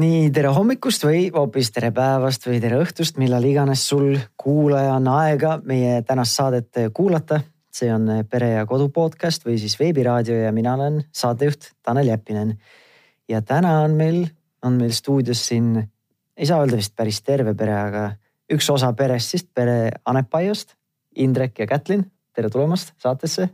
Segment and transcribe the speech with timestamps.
[0.00, 5.06] nii tere hommikust või hoopis tere päevast või tere õhtust, millal iganes sul kuulaja on
[5.12, 7.40] aega meie tänast saadet kuulata.
[7.74, 12.58] see on Pere ja Kodu podcast või siis veebiraadio ja mina olen saatejuht Tanel Jeppinen.
[13.28, 14.26] ja täna on meil,
[14.62, 15.88] on meil stuudios siin,
[16.36, 18.16] ei saa öelda vist päris terve pere, aga
[18.50, 20.74] üks osa perest siis pere Anepaiust,
[21.16, 22.10] Indrek ja Kätlin.
[22.32, 23.48] tere tulemast saatesse.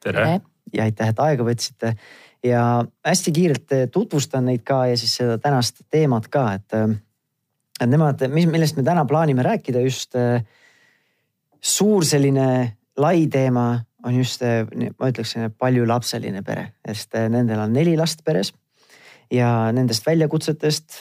[0.00, 0.40] tere.
[0.72, 1.94] Ja aitäh, et aega võtsite
[2.44, 6.94] ja hästi kiirelt eh, tutvustan neid ka ja siis seda tänast teemat ka, et, eh,
[7.80, 10.42] et nemad, millest me täna plaanime rääkida, just eh,
[11.60, 12.48] suur selline
[12.98, 13.70] lai teema
[14.06, 18.52] on just, ma ütleksin, paljulapseline pere, sest nendel on neli last peres
[19.34, 21.00] ja nendest väljakutsetest,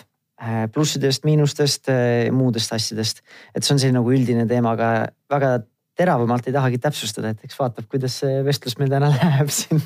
[0.74, 1.92] plussidest, miinustest,
[2.34, 3.22] muudest asjadest.
[3.54, 4.90] et see on selline nagu üldine teema, aga
[5.30, 5.52] väga
[5.98, 9.82] teravamalt ei tahagi täpsustada, et eks vaatab, kuidas see vestlus meil täna läheb siin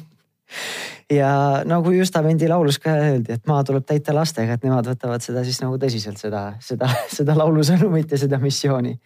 [1.11, 1.31] ja
[1.67, 5.59] nagu Justamendi laulus ka öeldi, et maa tuleb täita lastega, et nemad võtavad seda siis
[5.63, 8.97] nagu tõsiselt, seda, seda, seda laulusõnumit ja seda missiooni.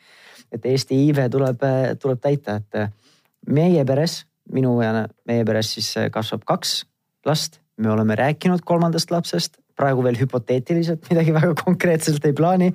[0.53, 1.63] et Eesti iive tuleb,
[1.99, 6.83] tuleb täita, et meie peres, minu ja meie peres siis kasvab kaks
[7.25, 7.59] last.
[7.77, 12.73] me oleme rääkinud kolmandast lapsest, praegu veel hüpoteetiliselt, midagi väga konkreetselt ei plaani.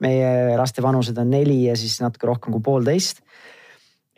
[0.00, 3.22] meie laste vanused on neli ja siis natuke rohkem kui poolteist.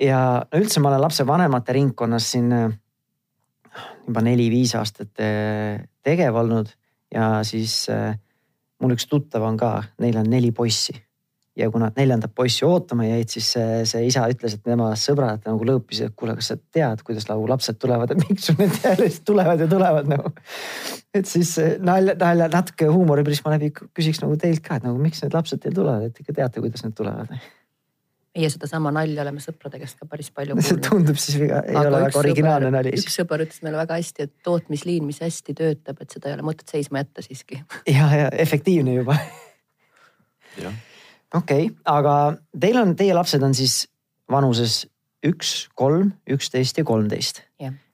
[0.00, 2.52] Ja no üldse ma olen lapsevanemate ringkonnas siin
[4.06, 6.70] juba neli-viis aastat eh, tegev olnud
[7.14, 8.14] ja siis eh,
[8.82, 10.94] mul üks tuttav on ka, neil on neli poissi.
[11.56, 15.46] ja kui nad neljandat poissi ootama jäid, siis see, see isa ütles, et tema sõbrad
[15.48, 18.76] nagu lõõpisid, et kuule, kas sa tead, kuidas nagu lapsed tulevad, et miks sul need
[18.82, 20.34] järjest tulevad ja tulevad nagu.
[21.16, 25.36] et siis nalja, nalja natuke huumoriprisma läbi küsiks nagu teilt ka, et nagu miks need
[25.36, 27.32] lapsed teil tulevad, et ikka teate, kuidas need tulevad
[28.36, 30.68] meie sedasama nalja oleme sõprade käest ka päris palju kuulnud.
[30.68, 32.92] see tundub siis viga, ei Aga ole väga originaalne nali.
[32.98, 36.46] üks sõber ütles meile väga hästi, et tootmisliin, mis hästi töötab, et seda ei ole
[36.50, 37.62] mõtet seisma jätta siiski.
[37.96, 39.18] ja, ja efektiivne juba.
[41.40, 42.16] okei aga
[42.60, 43.84] teil on, teie lapsed on siis
[44.32, 44.84] vanuses
[45.26, 47.42] üks, kolm, üksteist ja kolmteist.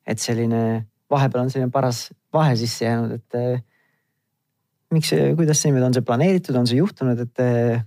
[0.06, 3.62] et selline, vahepeal on selline paras vahe sisse jäänud, et eh,
[4.90, 7.84] miks, kuidas see niimoodi on see planeeritud, on see juhtunud, et eh,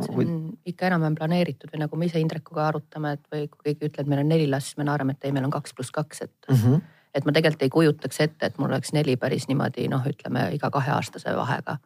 [0.00, 0.34] see on
[0.68, 4.22] ikka enam-vähem planeeritud või nagu me ise Indrekuga arutame, et või kui keegi ütleb, meil
[4.24, 6.60] on neli last, siis me naerame, et ei, meil on kaks pluss kaks, et mm.
[6.60, 6.80] -hmm.
[7.14, 10.70] et ma tegelikult ei kujutaks ette, et mul oleks neli päris niimoodi noh, ütleme iga
[10.70, 11.76] kaheaastase vahega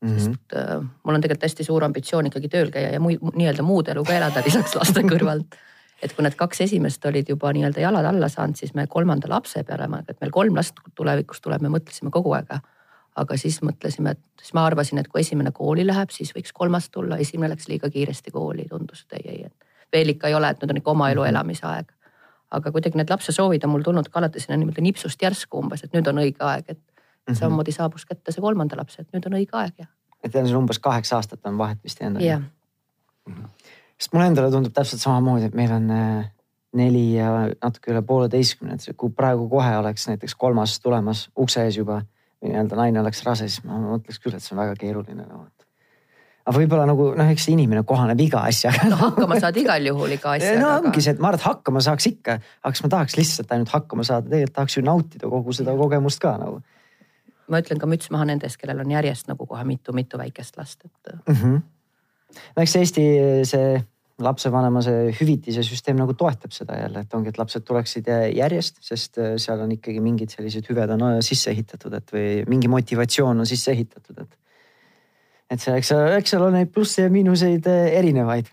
[0.00, 0.08] mm.
[0.08, 0.18] -hmm.
[0.18, 3.88] sest äh, mul on tegelikult hästi suur ambitsioon ikkagi tööl käia ja muu, nii-öelda muud
[3.88, 5.58] elu ka elada lisaks laste kõrvalt.
[6.02, 9.64] et kui need kaks esimest olid juba nii-öelda jalad alla saanud, siis me kolmanda lapse
[9.64, 12.60] peale, et meil kolm last tulevikus tuleb, me mõtlesime kogu aeg
[13.16, 16.90] aga siis mõtlesime, et siis ma arvasin, et kui esimene kooli läheb, siis võiks kolmas
[16.90, 20.50] tulla, esimene läks liiga kiiresti kooli, tundus, et ei, ei, et veel ikka ei ole,
[20.50, 21.32] et nüüd on ikka oma elu mhm.
[21.34, 21.90] elamise aeg.
[22.50, 25.84] aga kuidagi need lapse soovid on mul tulnud ka alati sinna niimoodi nipsust järsku umbes,
[25.84, 27.38] et nüüd on õige aeg, et mm -hmm.
[27.38, 29.86] samamoodi saabus kätte see kolmanda lapse, et nüüd on õige aeg ja.
[30.22, 32.22] et teil on umbes kaheksa aastat on vahet vist jäänud?
[32.22, 33.48] jah mm -hmm..
[33.98, 36.30] sest mulle endale tundub täpselt samamoodi, et meil on äh,
[36.72, 37.30] neli ja
[37.62, 42.02] natuke üle pooleteistkümne, et kui praegu kohe oleks näiteks kolmas tulemas ukse ees juba
[42.44, 45.42] nii-öelda naine oleks rase, siis ma mõtleks küll, et see on väga keeruline no..
[46.46, 50.32] aga võib-olla nagu noh, eks inimene kohaneb iga asjaga no hakkama saad igal juhul iga
[50.38, 50.60] asjaga.
[50.62, 53.56] no ongi see, et ma arvan, et hakkama saaks ikka, aga kas ma tahaks lihtsalt
[53.56, 56.62] ainult hakkama saada, tegelikult tahaks ju nautida kogu seda kogemust ka nagu.
[57.50, 61.14] ma ütlen ka müts maha nendest, kellel on järjest nagu kohe mitu-mitu väikest last, et
[61.26, 61.34] mm.
[61.34, 61.62] -hmm.
[62.56, 63.06] no eks Eesti
[63.44, 63.80] see
[64.24, 69.20] lapsevanema see hüvitise süsteem nagu toetab seda jälle, et ongi, et lapsed tuleksid järjest, sest
[69.20, 73.42] äh, seal on ikkagi mingid sellised hüved on äh, sisse ehitatud, et või mingi motivatsioon
[73.44, 74.38] on sisse ehitatud, et.
[75.50, 78.50] et see, eks, eks seal on neid plusse ja miinuseid äh, erinevaid.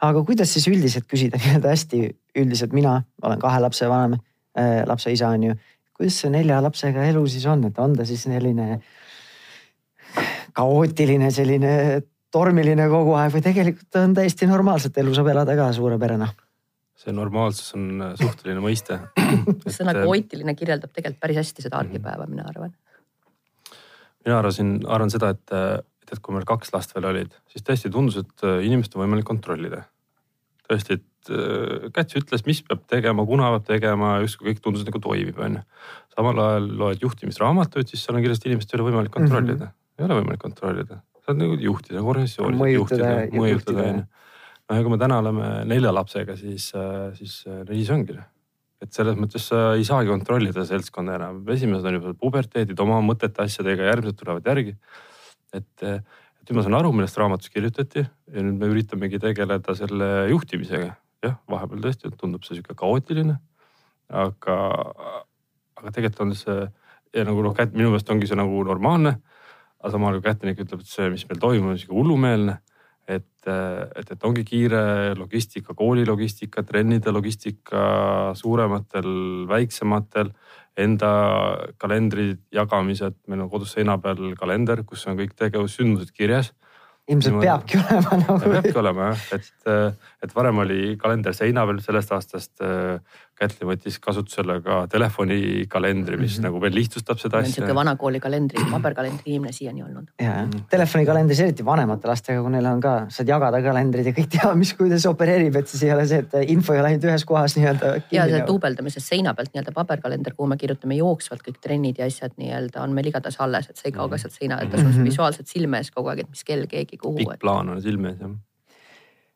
[0.00, 2.06] aga kuidas siis üldiselt küsida nii-öelda hästi
[2.40, 4.18] üldiselt, mina olen kahe lapse vanem
[4.58, 5.58] äh,, lapse isa on ju.
[5.96, 8.80] kuidas see nelja lapsega elu siis on, et on ta siis selline
[10.56, 11.74] kaootiline selline
[12.34, 16.30] tormiline kogu aeg või tegelikult on täiesti normaalset elu saab elada ka suure perena?
[17.00, 18.98] see normaalsus on äh, suhteline mõiste
[19.78, 22.74] sõna kaootiline kirjeldab tegelikult päris hästi seda argipäeva, mina arvan.
[24.26, 27.92] mina arvasin, arvan seda, et, et, et kui meil kaks last veel olid, siis tõesti
[27.94, 29.86] tundus, et äh, inimest on võimalik kontrollida.
[30.68, 35.00] tõesti, et äh, Käts ütles, mis peab tegema, kuna peab tegema, justkui kõik tundus nagu
[35.00, 35.64] toimib, onju.
[36.12, 39.72] samal ajal loed juhtimisraamatuid, siis seal on kirjas, et inimest ei ole võimalik kontrollida mm,
[39.72, 40.02] -hmm.
[40.04, 41.00] ei ole võimalik kontrollida
[41.30, 42.58] saad nagu juhtida organisatsiooni.
[42.58, 44.04] mõjutada, mõjutada onju.
[44.04, 48.18] noh, ja kui me täna oleme nelja lapsega, siis, äh, siis äh, see ongi.
[48.80, 53.44] et selles mõttes sa ei saagi kontrollida seltskonda enam, esimesed on juba puberteedid oma mõtete
[53.44, 54.76] asjadega, järgmised tulevad järgi.
[55.52, 60.94] et, et ma saan aru, millest raamatus kirjutati ja nüüd me üritamegi tegeleda selle juhtimisega.
[61.22, 63.36] jah, vahepeal tõesti tundub see sihuke kaootiline,
[64.08, 64.56] aga,
[65.76, 66.62] aga tegelikult on see
[67.14, 69.18] ja nagu noh, minu meelest ongi see nagu normaalne
[69.80, 72.58] aga samal ajal kättenik ütleb, et see, mis meil toimub, on sihuke hullumeelne.
[73.10, 73.46] et,
[73.98, 77.80] et, et ongi kiire logistika, kooli logistika, trennide logistika
[78.38, 79.08] suurematel,
[79.50, 80.30] väiksematel
[80.78, 81.10] enda
[81.80, 86.52] kalendri jagamised, meil on kodus seina peal kalender, kus on kõik tegevussündmused kirjas
[87.10, 87.46] ilmselt Niimoodi...
[87.46, 88.50] peabki olema nagu.
[88.52, 92.62] peabki olema jah, et, et varem oli kalender seina peal, sellest aastast
[93.40, 96.44] Kätli võttis kasutusele ka telefonikalendri, mis mm -hmm.
[96.44, 97.54] nagu veel lihtsustab seda asja.
[97.54, 100.10] sihuke vanakooli kalendri, paberkalendri inimene siiani olnud.
[100.20, 104.28] ja, ja telefonikalendris eriti vanemate lastega, kui neil on ka, saad jagada kalendrid ja kõik
[104.34, 107.24] teavad, mis, kuidas opereerib, et siis ei ole see, et info ei ole ainult ühes
[107.24, 107.94] kohas nii-öelda.
[108.12, 112.36] ja see duubeldamises seina pealt nii-öelda paberkalender, kuhu me kirjutame jooksvalt kõik trennid ja asjad
[112.36, 114.86] nii-öelda on meil igatahes alles, et see ei kao ka sealt seina, et ta sul
[114.86, 115.10] mm -hmm.
[115.14, 117.16] visuaalselt silme ees kogu aeg, et mis kell keegi kuhu.
[117.16, 118.36] pikk plaan on silme ees jah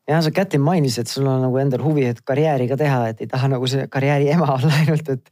[0.07, 3.21] ja sa Kätin mainis, et sul on nagu endal huvi, et karjääri ka teha, et
[3.25, 5.29] ei taha nagu see karjääri ema olla ainult, et.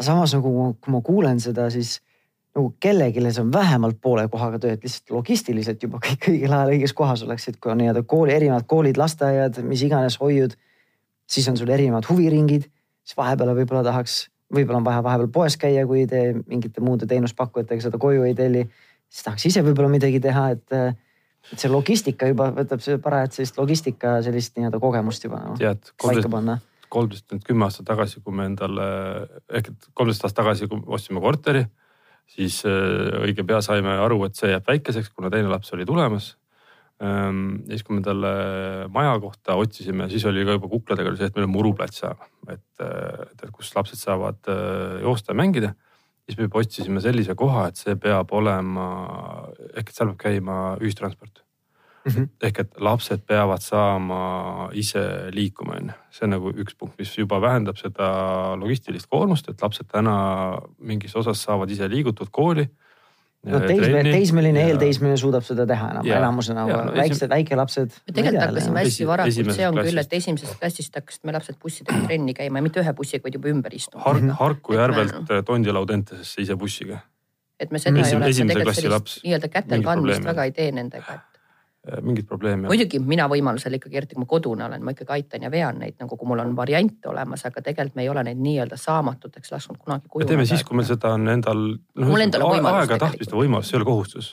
[0.00, 0.50] samas nagu
[0.80, 1.98] kui ma kuulen seda, siis
[2.56, 6.72] nagu kellelegi see on vähemalt poole kohaga töö, et lihtsalt logistiliselt juba kõik õigel ajal
[6.74, 10.56] õiges kohas oleksid, kui on nii-öelda kooli, erinevad koolid, lasteaiad, mis iganes hoiud.
[11.30, 12.64] siis on sul erinevad huviringid,
[13.06, 17.82] siis vahepeal võib-olla tahaks, võib-olla on vaja vahepeal poes käia, kui te mingite muude teenuspakkujatega
[17.86, 18.66] seda koju ei telli.
[19.08, 20.78] siis tahaks ise võib-olla midagi teha, et
[21.52, 25.92] et see logistika juba võtab see parajat sellist logistika sellist nii-öelda kogemust juba no, Tead,
[26.00, 26.58] paika panna.
[26.92, 28.88] kolmteist, nüüd kümme aastat tagasi, kui me endale
[29.48, 31.64] ehk et kolmteist aastat tagasi, kui ostsime korteri,
[32.30, 36.34] siis äh, õige pea saime aru, et see jääb väikeseks, kuna teine laps oli tulemas.
[37.00, 38.30] Ehm, ja siis, kui me talle
[38.92, 42.28] maja kohta otsisime, siis oli ka juba kukladega oli see, et meil on muruplats saama,
[42.52, 45.72] et, et kus lapsed saavad äh, joosta ja mängida
[46.30, 48.88] siis me juba otsisime sellise koha, et see peab olema,
[49.74, 51.42] ehk et seal peab käima ühistransport
[52.04, 52.12] mm.
[52.12, 52.28] -hmm.
[52.46, 55.02] ehk et lapsed peavad saama ise
[55.34, 55.96] liikuma, on ju.
[56.10, 61.16] see on nagu üks punkt, mis juba vähendab seda logistilist koormust, et lapsed täna mingis
[61.16, 62.68] osas saavad ise liigutud kooli
[63.48, 67.94] no teismeline, teismeline, eelteismeline suudab seda teha enam, enamusena no, väiksed, väikelapsed.
[68.08, 72.02] me tegelikult hakkasime hästi varakult, see on küll, et esimesest klassist hakkasid me lapsed bussidega
[72.04, 74.28] trenni käima ja mitte ühe bussiga, vaid juba ümber istuma Hark,.
[74.42, 75.40] Harku järvelt no.
[75.48, 77.00] Tondilau Dentesesse ise bussiga.
[77.60, 80.54] et me seda Esim, ei ole, et me tegelikult sellist nii-öelda kätel kandmist väga ei
[80.56, 81.29] tee nendega, et
[82.04, 82.68] mingit probleemi.
[82.68, 85.96] muidugi mina võimalusel ikkagi, eriti kui ma kodune olen, ma ikkagi aitan ja vean neid
[86.00, 89.80] nagu, kui mul on variante olemas, aga tegelikult me ei ole neid nii-öelda saamatuteks lasknud
[89.80, 90.28] kunagi kujuneda.
[90.34, 92.10] teeme siis, kui meil seda on endal no,.
[92.10, 92.84] mul endal on võimalus.
[92.84, 94.30] aega tahtmist ja võimalus, see ei ole kohustus.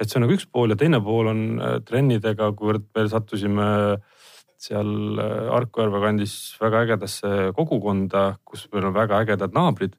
[0.00, 3.68] et see on nagu üks pool ja teine pool on äh, trennidega, kuivõrd me sattusime
[4.66, 4.90] seal
[5.22, 9.94] äh, Harku järve kandis väga ägedasse kogukonda, kus meil on väga ägedad naabrid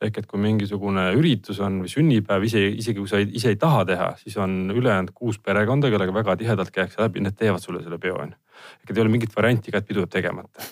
[0.00, 3.58] ehk et kui mingisugune üritus on või sünnipäev, ise, isegi kui sa ei, ise ei
[3.60, 7.82] taha teha, siis on ülejäänud kuus perekonda, kellega väga tihedalt käiakse läbi, need teevad sulle
[7.84, 8.38] selle peo on ju.
[8.80, 10.64] ehk et ei ole mingit varianti ka, et pidu jääb tegemata.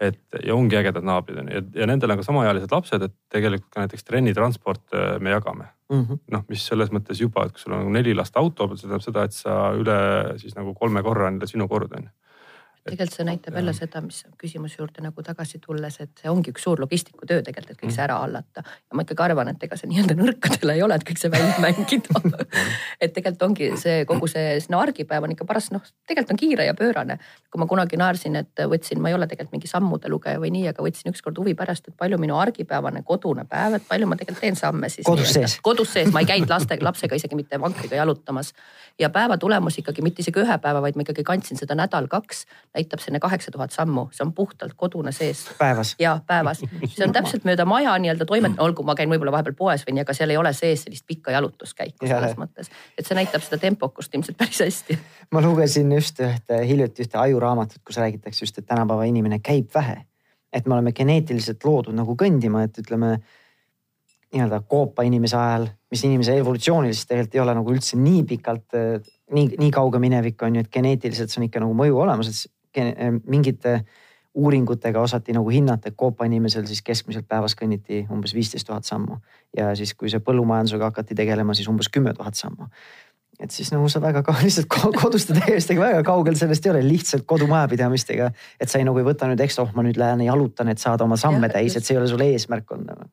[0.00, 3.14] et ja ongi ägedad naabrid on ju ja, ja nendel on ka samaealised lapsed, et
[3.32, 6.18] tegelikult ka näiteks trennitransport äh, me jagame mm -hmm..
[6.34, 9.06] noh, mis selles mõttes juba, et kui sul on nagu neli last auto see tähendab
[9.06, 9.98] seda, et sa üle
[10.42, 12.25] siis nagu kolme korra on sinu kord on ju
[12.90, 16.66] tegelikult see näitab jälle seda, mis küsimuse juurde nagu tagasi tulles, et see ongi üks
[16.66, 18.64] suur logistiku töö tegelikult, et kõik see ära hallata.
[18.64, 21.54] ja ma ikkagi arvan, et ega see nii-öelda nõrkadele ei ole, et kõik see välja
[21.66, 22.46] mängida
[23.00, 26.66] et tegelikult ongi see kogu see no argipäev on ikka paras, noh, tegelikult on kiire
[26.66, 27.18] ja pöörane.
[27.50, 30.66] kui ma kunagi naersin, et võtsin, ma ei ole tegelikult mingi sammude lugeja või nii,
[30.72, 34.44] aga võtsin ükskord huvi pärast, et palju minu argipäevane kodune päev, et palju ma tegelikult
[34.44, 35.06] teen samme siis.
[35.06, 35.58] kodus sees.
[35.64, 38.52] kodus sees, ma ei käinud lastega, lapsega isegi mitte vankriga jalutamas.
[38.98, 42.44] ja päeva tulemus ikkagi mitte isegi ühe päeva, vaid ma ikkagi kandsin seda nädal-kaks
[42.76, 45.44] näitab sinna kaheksa tuhat sammu, see on puhtalt kodune sees.
[45.58, 45.94] päevas?
[46.02, 49.86] ja päevas, see on täpselt mööda maja nii-öelda toimet-, olgu, ma käin võib-olla vahepeal poes
[49.86, 52.70] või nii, aga seal ei ole sees sellist pikka jalutuskäiku selles mõttes.
[52.98, 54.98] et see näitab seda tempokust ilmselt päris hästi.
[55.32, 60.04] ma lugesin just ühte hiljuti ühte ajuraamatut, kus räägitakse just, et tänapäeva inimene käib vähe.
[60.52, 63.18] et me oleme geneetiliselt loodud nagu kõndima, et ütleme
[64.34, 68.74] nii-öelda koopa inimese ajal, mis inimese evolutsiooniliselt tegelikult ei ole nagu üldse nii pikalt
[69.32, 72.52] nii, nii kauge minevik on ju, et geneetiliselt see on ikka nagu mõju olemas, et
[73.26, 73.80] mingite
[74.36, 79.16] uuringutega osati nagu hinnata, et koopa inimesel siis keskmiselt päevas kõnniti umbes viisteist tuhat sammu.
[79.56, 82.68] ja siis, kui see põllumajandusega hakati tegelema, siis umbes kümme tuhat sammu.
[83.40, 84.68] et siis nagu sa väga kaua lihtsalt
[85.00, 88.30] koduste tegemistega väga kaugel sellest ei ole, lihtsalt kodumajapidamistega.
[88.60, 91.04] et sa ei nagu ei võta nüüd ekstra, oh ma nüüd lähen jalutan, et saada
[91.04, 93.08] oma samme ja, täis, et see ei ole sul eesmärk olnud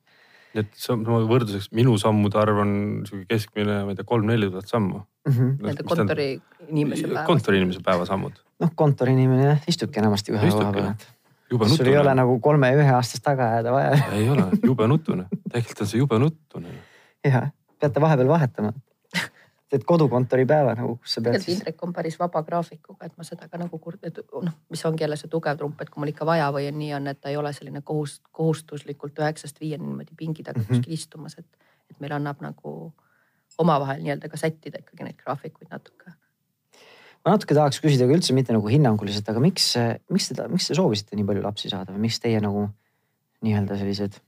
[0.61, 2.75] et see on võrdluseks, minu sammude arv on
[3.07, 5.33] sihuke keskmine, ma ei tea, kolm-neli tuhat sammu mm.
[5.33, 5.55] -hmm.
[5.61, 6.27] nii-öelda kontori
[6.69, 7.25] inimese päeva.
[7.29, 8.39] kontori inimese päevasammud.
[8.63, 11.07] noh, kontori inimene jah, istubki enamasti ühe koha peal, et.
[11.75, 13.99] sul ei ole nagu kolme ja ühe aastast taga ajada vaja.
[14.13, 16.79] ei ole, jube nutune, tegelikult on see jube nutune.
[17.27, 18.73] jah, peate vahepeal vahetama
[19.73, 21.39] teed kodukontori päeva nagu, kus sa pead.
[21.39, 23.79] tegelikult Indrek on päris vaba graafikuga, et ma seda ka nagu
[24.45, 26.91] noh, mis ongi jälle see tugev trump, et kui mul ikka vaja või on nii
[26.99, 30.83] on, et ta ei ole selline kohust, kohustuslikult üheksast viieni niimoodi pingi taga mm -hmm.
[30.83, 31.47] kuskil istumas, et,
[31.89, 32.93] et meil annab nagu
[33.57, 36.13] omavahel nii-öelda ka sättida ikkagi neid graafikuid natuke.
[37.25, 39.73] ma natuke tahaks küsida ka üldse mitte nagu hinnanguliselt, aga miks,
[40.09, 42.69] miks te, miks te soovisite nii palju lapsi saada või miks teie nagu
[43.41, 44.21] nii-öelda sellised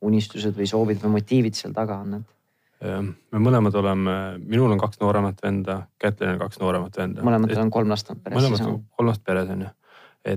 [0.00, 2.37] unistused või soovid või motiivid seal taga on, et?
[2.78, 7.24] Me mõlemad oleme, minul on kaks nooremat venda, Kätlil on kaks nooremat venda.
[7.26, 8.38] mõlematel on kolm last on peres.
[8.38, 9.70] mõlemad on kolm last peres on ju,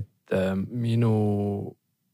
[0.00, 1.12] et äh, minu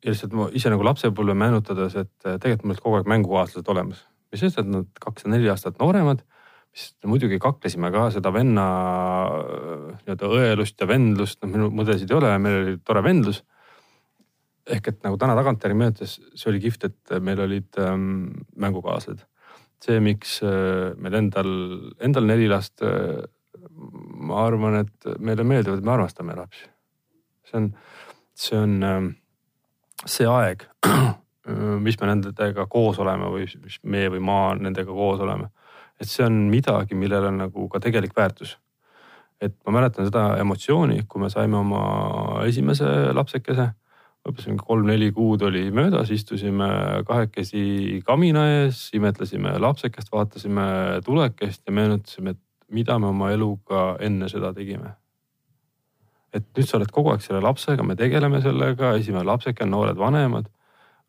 [0.04, 3.70] ja lihtsalt ma ise nagu lapsepõlve meenutades, et äh, tegelikult mul olid kogu aeg mängukaaslased
[3.72, 4.04] olemas.
[4.32, 6.20] mis sest, et nad kaks ja neli aastat nooremad,
[6.76, 8.66] siis muidugi kaklesime ka seda venna
[9.38, 13.42] äh, nii-öelda õelust ja vendlust, noh minul mõdesid ei ole, meil oli tore vendlus.
[14.68, 18.26] ehk et nagu täna tagantjärgi meenutades, see oli kihvt, et meil olid ähm,
[18.60, 19.24] mängukaaslased.
[19.84, 21.52] See, miks äh, meil endal,
[22.02, 23.22] endal neli last äh,,
[24.18, 26.66] ma arvan, et meile meeldivad, me armastame lapsi.
[27.48, 27.72] see on,
[28.34, 29.00] see on äh,
[30.06, 30.64] see aeg,
[31.84, 35.50] mis me nendega koos oleme või mis meie või maa nendega koos oleme.
[35.98, 38.58] et see on midagi, millel on nagu ka tegelik väärtus.
[39.40, 43.70] et ma mäletan seda emotsiooni, kui me saime oma esimese lapsekese.
[44.28, 46.68] Umbes kolm-neli kuud oli möödas, istusime
[47.08, 50.68] kahekesi kamina ees, imetlesime lapsekest, vaatasime
[51.04, 54.94] tulekest ja meenutasime, et mida me oma eluga enne seda tegime
[56.34, 60.48] et nüüd sa oled kogu aeg selle lapsega, me tegeleme sellega, esimene lapseke, noored vanemad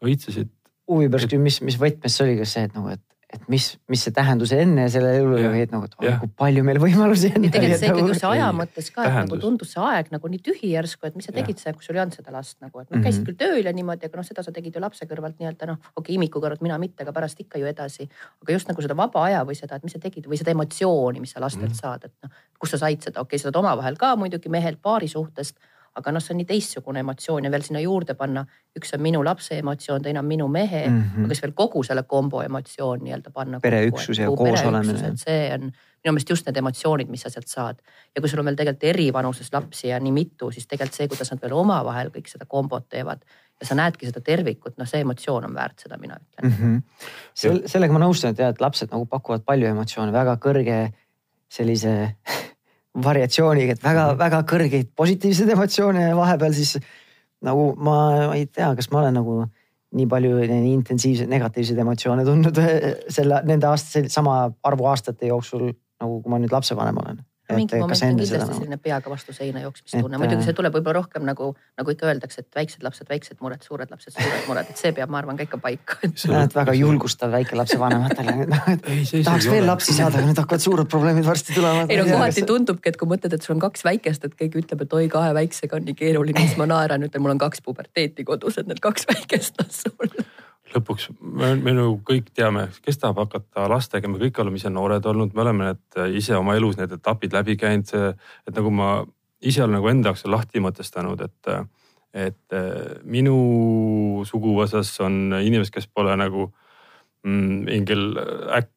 [0.06, 0.52] õitsesid.
[0.90, 4.02] huvi pärast, mis, mis võtmes see oli, kas see, et nagu, et et mis, mis
[4.02, 7.46] see tähendus enne sellele elule või et nagu, et oh, kui palju meil võimalusi on.
[7.46, 10.72] tegelikult see ikkagi just aja mõttes ka, et nagu tundus see aeg nagu nii tühi
[10.72, 13.04] järsku, et mis sa tegid seal, kui sul ei olnud seda last nagu, et noh,
[13.04, 13.28] käisid mhm.
[13.30, 16.02] küll tööl ja niimoodi, aga noh, seda sa tegid ju lapse kõrvalt nii-öelda noh, okei
[16.02, 18.10] okay,, imiku kõrvalt mina mitte, aga pärast ikka ju edasi.
[18.42, 21.22] aga just nagu seda vaba aja või seda, et mis sa tegid või seda emotsiooni,
[21.22, 21.84] mis sa lastelt mm -hmm.
[21.86, 24.82] saad, et noh, kust sa said seda, okei okay,, sa saad omavahel ka muidugi mehelt
[24.82, 25.62] paari suhtest
[26.00, 28.46] aga noh, see on nii teistsugune emotsioon ja veel sinna juurde panna,
[28.78, 31.28] üks on minu lapse emotsioon, teine on minu mehe mm, -hmm.
[31.28, 33.60] aga siis veel kogu selle kombo emotsioon nii-öelda panna.
[33.60, 35.14] pereüksus ja koos olemine.
[35.16, 35.70] see on
[36.04, 37.82] minu meelest just need emotsioonid, mis sa sealt saad.
[38.16, 41.08] ja kui sul on veel tegelikult eri vanuses lapsi ja nii mitu, siis tegelikult see,
[41.08, 43.26] kuidas nad veel omavahel kõik seda kombot teevad
[43.60, 46.56] ja sa näedki seda tervikut, noh, see emotsioon on väärt seda, mina ütlen mm.
[46.60, 47.08] -hmm.
[47.34, 50.80] Sel, sellega ma nõustun, et jah, et lapsed nagu pakuvad palju emotsioone, väga kõrge
[51.50, 52.16] sellise
[52.98, 54.50] variatsiooniga, et väga-väga mhm.
[54.50, 56.78] kõrgeid positiivseid emotsioone ja vahepeal siis
[57.46, 57.96] nagu ma,
[58.32, 59.40] ma ei tea, kas ma olen nagu
[59.96, 62.60] nii palju nii intensiivseid negatiivseid emotsioone tundnud
[63.10, 67.24] selle, nende aasta, sama arvu aastate jooksul nagu kui ma nüüd lapsevanem olen
[67.56, 68.56] mingi moment on kindlasti nagu...
[68.58, 72.44] selline peaga vastu seina jooksmise tunne, muidugi see tuleb võib-olla rohkem nagu, nagu ikka öeldakse,
[72.44, 75.48] et väiksed lapsed, väiksed mured, suured lapsed, suured mured, et see peab, ma arvan, ka
[75.48, 76.00] ikka paika.
[76.20, 78.36] sa oled väga julgustav väikelapse vanematele.
[79.30, 81.88] Tahaks veel lapsi saada, aga nüüd hakkavad suured probleemid varsti tulema.
[81.90, 84.86] ei no kohati tundubki, et kui mõtled, et sul on kaks väikest, et keegi ütleb,
[84.86, 88.28] et oi, kahe väiksega on nii keeruline, siis ma naeran, ütlen, mul on kaks puberteeti
[88.28, 90.20] kodus, et need kaks väikest on sul
[90.74, 95.06] lõpuks me, me nagu kõik teame, kes tahab hakata lastega, me kõik oleme ise noored
[95.12, 97.94] olnud, me oleme need ise oma elus need etapid läbi käinud,
[98.48, 98.90] et nagu ma
[99.42, 101.54] ise olen nagu enda jaoks lahti mõtestanud, et,
[102.28, 102.58] et
[103.04, 103.38] minu
[104.30, 106.50] suguvõsas on inimesed, kes pole nagu
[107.24, 108.06] mm, mingil
[108.60, 108.76] äkk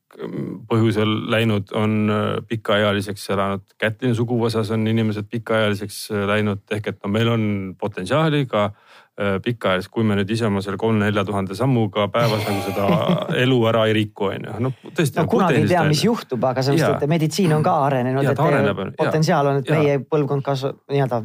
[0.69, 2.13] põhjusel läinud, on
[2.45, 3.63] pikaealiseks elanud.
[3.81, 7.45] Kätlini suguvõsas on inimesed pikaealiseks läinud ehk et no meil on
[7.81, 12.47] potentsiaali ka äh, Äh, pikaajalist, kui me nüüd ise oma selle kolme-nelja tuhande sammuga päevas
[12.47, 12.87] nagu seda
[13.43, 14.53] elu ära ei riku, on ju.
[14.65, 15.19] noh, tõesti.
[15.21, 18.79] no kunagi ei tea, mis juhtub, aga sellepärast, et meditsiin on ka arenenud, et areneb,
[18.97, 19.77] potentsiaal on, et ja.
[19.77, 21.19] meie põlvkond kasvab nii-öelda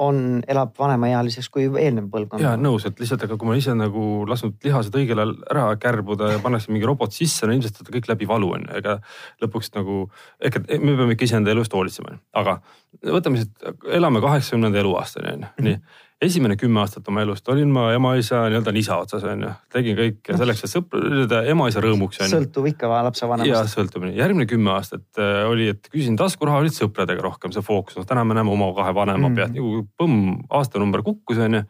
[0.00, 2.40] on, elab vanemaealiseks kui eelnev põlvkond.
[2.40, 6.30] ja nõus, et lihtsalt, aga kui ma ise nagu lasknud lihased õigel ajal ära kärbuda
[6.30, 8.96] ja pannakse mingi robot sisse, no ilmselt seda kõik läbi valu on ju, ega
[9.44, 10.06] lõpuks nagu
[10.40, 12.56] ehk et me peame ikka iseenda elust hoolitsema, aga
[13.04, 13.52] võtame siis,
[14.00, 15.76] elame kaheksakümnenda eluaastani on ju, nii
[16.22, 19.52] esimene kümme aastat oma elust olin ma ema-isa nii-öelda nisa otsas on ju.
[19.72, 22.32] tegin kõike selleks, et sõprade, ema-isa rõõmuks on ju.
[22.36, 23.50] sõltub ikka lapsevanemast.
[23.50, 27.98] ja sõltub järgmine kümme aastat äh, oli, et küsisin taskuraha, olid sõpradega rohkem see fookus,
[27.98, 29.38] noh täna me näeme oma kahe vanema mm.
[29.38, 31.64] pealt nagu põmm, aastanumber kukkus on ju.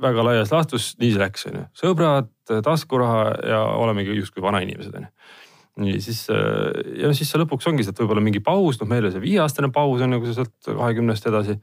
[0.00, 2.30] väga laias laastus, nii see läks on ju, sõbrad,
[2.64, 5.12] taskuraha ja olemegi justkui vanainimesed on ju
[5.84, 9.02] nii siis äh, ja siis see lõpuks ongi see, et võib-olla mingi paus, noh meil
[9.02, 11.58] oli see viieaastane paus on ju, kui sa sealt kahekümnest edasi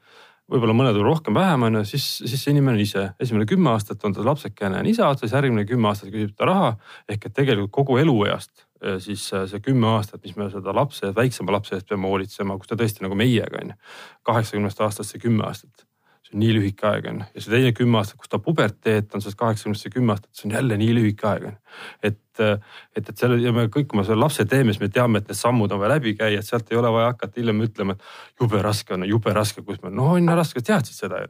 [0.52, 4.04] võib-olla mõned rohkem, vähem on ju, siis, siis see inimene on ise, esimene kümme aastat
[4.08, 6.74] on ta lapsekene on isa otsas, järgmine kümme aastat küsib ta raha.
[7.10, 8.68] ehk et tegelikult kogu elueast
[9.00, 12.78] siis see kümme aastat, mis me seda lapse, väiksema lapse eest peame hoolitsema, kus ta
[12.80, 13.80] tõesti nagu meiega on ju.
[14.28, 15.86] kaheksakümnest aastast see kümme aastat
[16.32, 19.22] see on nii lühike aeg on ja see teine kümme aastat, kus ta puberteet on
[19.24, 21.58] sellest kaheksakümnest kümme aastat, see on jälle nii lühike aeg on.
[22.04, 25.22] et, et, et selle ja me kõik, kui me selle lapse teeme, siis me teame,
[25.22, 27.96] et need sammud on vaja läbi käia, et sealt ei ole vaja hakata hiljem ütlema,
[27.98, 31.28] et jube raske on, jube raske, kus me, no on raske, teadsid seda ju.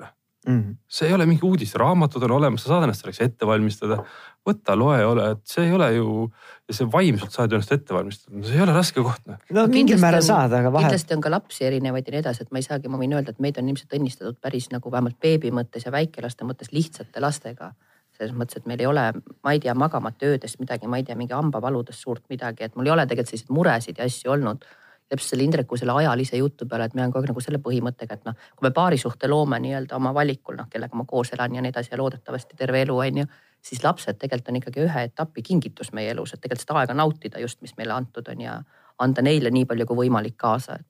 [0.47, 0.59] mm.
[0.59, 0.75] -hmm.
[0.87, 4.03] see ei ole mingi uudis, raamatud on olemas, sa saad ennast selleks ette valmistada.
[4.49, 6.31] võta, loe, ole, et see ei ole ju
[6.71, 9.21] ja see vaimselt saad ennast ette valmistada, see ei ole raske koht.
[9.29, 9.37] Noh.
[9.57, 10.89] no mingil määral saad, aga vahel.
[10.89, 13.35] kindlasti on ka lapsi erinevaid ja nii edasi, et ma ei saagi, ma võin öelda,
[13.35, 17.73] et meid on ilmselt õnnistatud päris nagu vähemalt beebi mõttes ja väikelaste mõttes lihtsate lastega
[18.21, 19.05] selles mõttes, et meil ei ole,
[19.41, 22.89] ma ei tea, magamata öödest midagi, ma ei tea, mingi hambavaludest suurt midagi, et mul
[22.89, 24.67] ei ole tegelikult selliseid muresid ja asju olnud
[25.11, 28.17] täpselt selle Indreku selle ajalise jutu peale, et mina olen kogu aeg nagu selle põhimõttega,
[28.17, 31.63] et noh, kui me paarisuhte loome nii-öelda oma valikul, noh, kellega ma koos elan ja
[31.63, 33.25] nii edasi ja loodetavasti terve elu on ju,
[33.61, 37.43] siis lapsed tegelikult on ikkagi ühe etapi kingitus meie elus, et tegelikult seda aega nautida
[37.43, 38.61] just, mis meile antud on ja
[39.01, 40.87] anda neile nii palju kui võimalik kaasa, et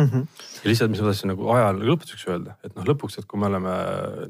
[0.00, 0.08] mm.
[0.10, 0.44] -hmm.
[0.62, 3.46] ja lihtsalt, mis ma tahtsin nagu ajal lõpetuseks öelda, et noh, lõpuks, et kui me
[3.50, 3.76] oleme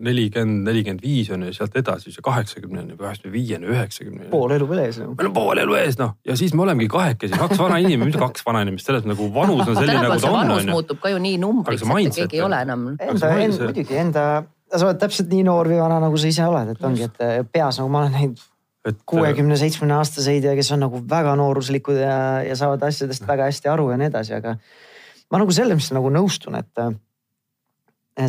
[0.08, 4.30] nelikümmend, nelikümmend viis on ju sealt edasi, see kaheksakümneni, kaheksakümne viieni, üheksakümneni.
[4.34, 5.14] pool elu veel ees no..
[5.14, 8.20] meil on pool elu ees noh ja siis me olemegi kahekesi, kaks vana inimest, mis
[8.20, 10.38] kaks vana inimest, selles nagu vanus on selline nagu ta on.
[10.38, 12.86] vanus muutub ka ju nii numbriks, et keegi ei ole enam.
[12.98, 14.28] Enda, enda, muidugi enda,
[14.70, 17.80] sa oled täpselt nii noor või vana, nagu sa ise oled, et ongi, et peas
[17.80, 18.48] nagu ma olen näinud
[19.06, 22.14] kuuekümne, seitsmekümne aastaseid ja kes on nagu väga nooruslikud ja,
[22.46, 24.56] ja saavad asjadest väga hästi aru ja nii edasi, aga
[25.30, 26.94] ma nagu selles mõttes nagu nõustun, et äh,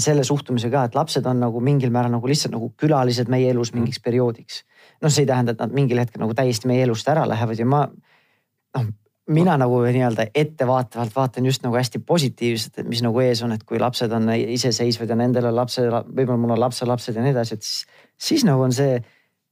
[0.04, 4.00] selle suhtumisega, et lapsed on nagu mingil määral nagu lihtsalt nagu külalised meie elus mingiks
[4.00, 4.06] mm.
[4.08, 4.64] perioodiks.
[5.02, 7.66] noh, see ei tähenda, et nad mingil hetkel nagu täiesti meie elust ära lähevad ja
[7.66, 8.92] ma noh,
[9.32, 13.64] mina nagu nii-öelda ettevaatavalt vaatan just nagu hästi positiivselt, et mis nagu ees on, et
[13.68, 17.58] kui lapsed on iseseisvad ja nendel on lapse, võib-olla mul on lapselapsed ja nii edasi,
[17.58, 17.84] et siis,
[18.30, 19.00] siis nagu on see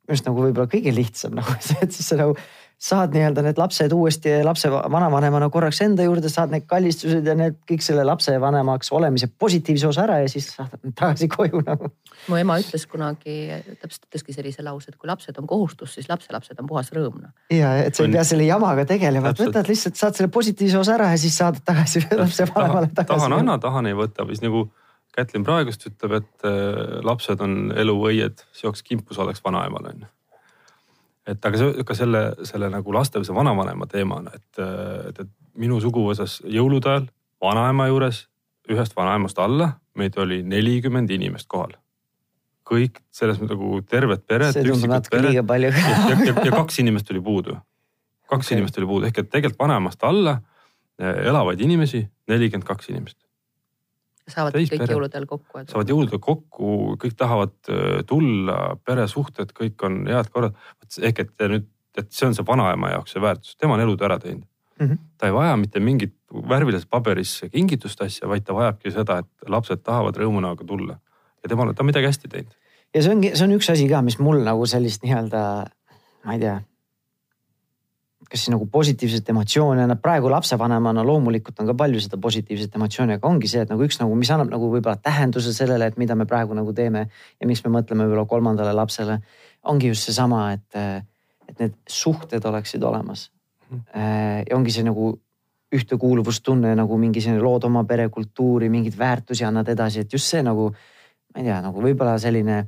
[0.09, 2.35] minu arust nagu võib-olla kõige lihtsam nagu see, et siis sa nagu
[2.79, 7.57] saad nii-öelda need lapsed uuesti lapse vanavanemana korraks enda juurde, saad need kallistused ja need
[7.67, 11.91] kõik selle lapsevanemaks olemise positiivse osa ära ja siis saad tagasi koju nagu.
[12.31, 13.35] mu ema ütles kunagi,
[13.81, 17.17] täpselt ütleski sellise lause, et kui lapsed on kohustus, siis lapselapsed on puhas rõõm.
[17.19, 17.33] Noh.
[17.51, 20.95] ja et sa ei pea selle jamaga tegelema, et võtad lihtsalt, saad selle positiivse osa
[20.95, 23.17] ära ja siis saad tagasi lapsevanemale tagasi.
[23.17, 24.69] tahan anna, tahan ei võta, või siis nagu
[25.09, 30.11] Kätlin praegust ütleb, et äh, lapsed on eluõied, seoks kimpus oleks vanaemal on ju
[31.27, 34.61] et aga see ka selle, selle nagu laste või see vanavanema teemana, et,
[35.09, 37.07] et, et minu suguvõsas jõulude ajal
[37.43, 38.25] vanaema juures
[38.69, 41.75] ühest vanaemast alla meid oli nelikümmend inimest kohal.
[42.69, 44.53] kõik selles mõttes nagu terved pered.
[44.53, 47.57] see tundub natuke liiga palju ja, ja, ja, kaks inimest oli puudu.
[48.29, 48.57] kaks okay.
[48.57, 50.37] inimest oli puudu ehk et tegelikult vanaemast alla
[50.99, 53.17] eh, elavaid inimesi nelikümmend kaks inimest
[54.33, 54.93] saavad kõik pere.
[54.93, 55.63] jõuludel kokku.
[55.71, 60.55] saavad jõuludel kokku, kõik tahavad äh, tulla, peresuhted, kõik on head korrad.
[61.01, 64.19] ehk et nüüd, et see on see vanaema jaoks see väärtus, tema on elutöö ära
[64.19, 64.45] teinud
[64.79, 64.87] mm.
[64.87, 64.97] -hmm.
[65.17, 66.15] ta ei vaja mitte mingit
[66.49, 70.99] värvilises paberis kingitust asja, vaid ta vajabki seda, et lapsed tahavad rõõmunäoga tulla
[71.43, 72.55] ja temal, ta on midagi hästi teinud.
[72.93, 75.43] ja see ongi, see on üks asi ka, mis mul nagu sellist nii-öelda,
[76.25, 76.59] ma ei tea
[78.29, 83.17] kas siis nagu positiivset emotsiooni annab, praegu lapsevanemana loomulikult on ka palju seda positiivset emotsiooni,
[83.17, 86.17] aga ongi see, et nagu üks nagu, mis annab nagu võib-olla tähenduse sellele, et mida
[86.17, 89.19] me praegu nagu teeme ja miks me mõtleme võib-olla kolmandale lapsele.
[89.63, 91.05] ongi just seesama, et,
[91.49, 93.29] et need suhted oleksid olemas.
[93.69, 95.11] Äh, ja ongi see nagu
[95.75, 100.69] ühtekuuluvustunne nagu mingi selline lood oma perekultuuri, mingeid väärtusi annad edasi, et just see nagu,
[101.33, 102.63] ma ei tea, nagu võib-olla selline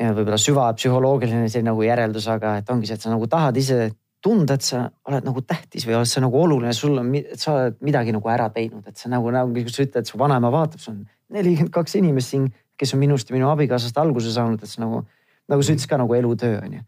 [0.00, 3.92] võib-olla süvapsühholoogiline selline nagu järeldus, aga et ongi see, et sa nagu tahad ise
[4.24, 7.76] tunda, et sa oled nagu tähtis või oled sa nagu oluline, sul on, sa oled
[7.84, 11.02] midagi nagu ära teinud, et sa nagu, nagu sa ütled, su vanaema vaatab, sul on
[11.34, 12.48] nelikümmend kaks inimest siin,
[12.80, 15.02] kes on minust ja minu abikaasast alguse saanud, et see nagu,
[15.50, 16.82] nagu sa ütlesid ka nagu elutöö on ju.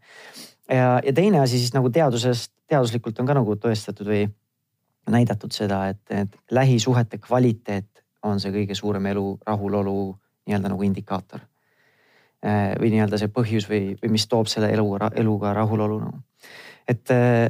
[0.73, 4.25] ja, ja teine asi siis nagu teadusest, teaduslikult on ka nagu tõestatud või
[5.07, 9.99] näidatud seda, et, et lähisuhete kvaliteet on see kõige suurem elu rahulolu
[10.49, 11.45] nii-öelda nagu indikaator
[12.81, 16.21] või nii-öelda see põhjus või, või mis toob selle eluga, eluga rahulolu nagu.
[16.87, 17.47] et äh,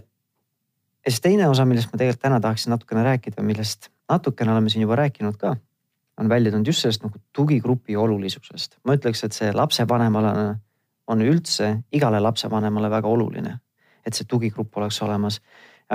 [1.08, 4.84] ja siis teine osa, millest ma tegelikult täna tahaksin natukene rääkida, millest natukene oleme siin
[4.84, 5.56] juba rääkinud ka,
[6.20, 8.80] on välja tulnud just sellest nagu tugigrupi olulisusest.
[8.84, 10.34] ma ütleks, et see lapsevanemale
[11.08, 13.58] on üldse igale lapsevanemale väga oluline,
[14.06, 15.42] et see tugigrupp oleks olemas.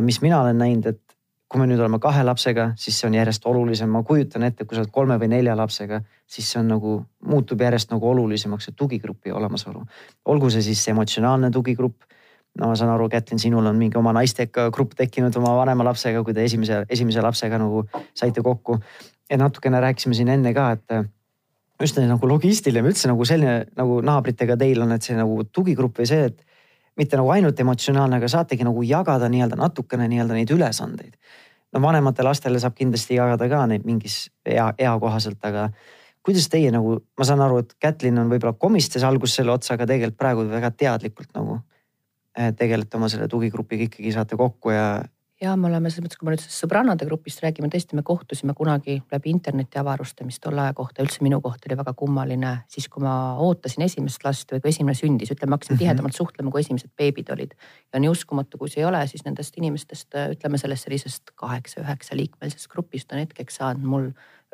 [0.00, 1.11] mis mina olen näinud, et
[1.52, 4.76] kui me nüüd oleme kahe lapsega, siis see on järjest olulisem, ma kujutan ette, kui
[4.76, 6.94] sa oled kolme või nelja lapsega, siis see on nagu,
[7.28, 9.84] muutub järjest nagu olulisemaks see tugigrupi olemasolu.
[10.32, 12.08] olgu see siis emotsionaalne tugigrupp.
[12.60, 16.24] no ma saan aru, Kätlin, sinul on mingi oma naistega grupp tekkinud oma vanema lapsega,
[16.24, 17.84] kui te esimese, esimese lapsega nagu
[18.14, 18.78] saite kokku.
[19.30, 21.04] ja natukene rääkisime siin enne ka, et
[21.80, 26.08] just nagu logistiline üldse nagu selline nagu naabritega teil on, et see nagu tugigrupp või
[26.08, 26.44] see, et
[26.96, 31.16] mitte nagu ainult emotsionaalne, aga saategi nagu jagada nii-öelda natukene nii-öelda neid ülesandeid.
[31.72, 35.70] no vanematele lastele saab kindlasti jagada ka neid mingis ea, eakohaselt, aga
[36.22, 39.88] kuidas teie nagu, ma saan aru, et Kätlin on võib-olla komistes alguses selle otsa, aga
[39.88, 41.58] tegelikult praegu väga teadlikult nagu
[42.36, 44.86] eh, tegelete oma selle tugigrupiga ikkagi saate kokku ja,
[45.42, 48.98] ja me oleme selles mõttes, kui me nüüd sõbrannade grupist räägime, tõesti, me kohtusime kunagi
[49.12, 52.52] läbi interneti avaruste, mis tolle aja kohta üldse minu kohta oli väga kummaline.
[52.70, 55.82] siis, kui ma ootasin esimest last või kui esimene sündis, ütleme, hakkasime mhm.
[55.84, 57.56] tihedamalt suhtlema, kui esimesed beebid olid.
[57.92, 62.70] ja nii uskumatu, kui see ei ole, siis nendest inimestest, ütleme sellest sellisest kaheksa-üheksa liikmelisest
[62.70, 64.10] grupist on hetkeks saanud mul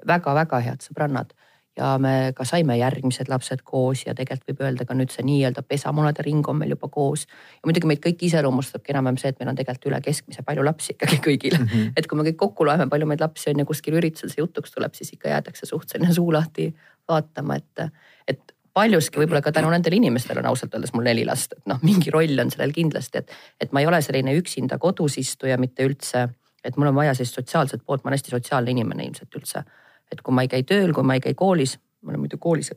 [0.06, 1.34] väga-väga head sõbrannad
[1.78, 5.62] ja me ka saime järgmised lapsed koos ja tegelikult võib öelda ka nüüd see nii-öelda
[5.66, 7.26] pesamunade ring on meil juba koos.
[7.28, 10.94] ja muidugi meid kõiki iseloomustabki enam-vähem see, et meil on tegelikult üle keskmise palju lapsi
[10.96, 11.70] ikkagi kõigil mm.
[11.70, 11.96] -hmm.
[11.96, 14.74] et kui me kõik kokku loeme, palju meid lapsi on ja kuskil üritusel see jutuks
[14.74, 16.72] tuleb, siis ikka jäädakse suht selline suu lahti
[17.08, 17.90] vaatama, et,
[18.28, 21.80] et paljuski võib-olla ka tänu nendele inimestele on ausalt öeldes mul neli last, et noh,
[21.82, 25.86] mingi roll on sellel kindlasti, et, et ma ei ole selline üksinda kodus istuja mitte
[25.86, 26.28] üldse,
[26.64, 29.64] et mul on vaja sellist sotsiaalset poolt, ma olen hästi sotsiaalne inimene ilmselt üldse
[30.12, 32.72] et kui ma ei käi tööl, kui ma ei käi koolis, ma olen muidu koolis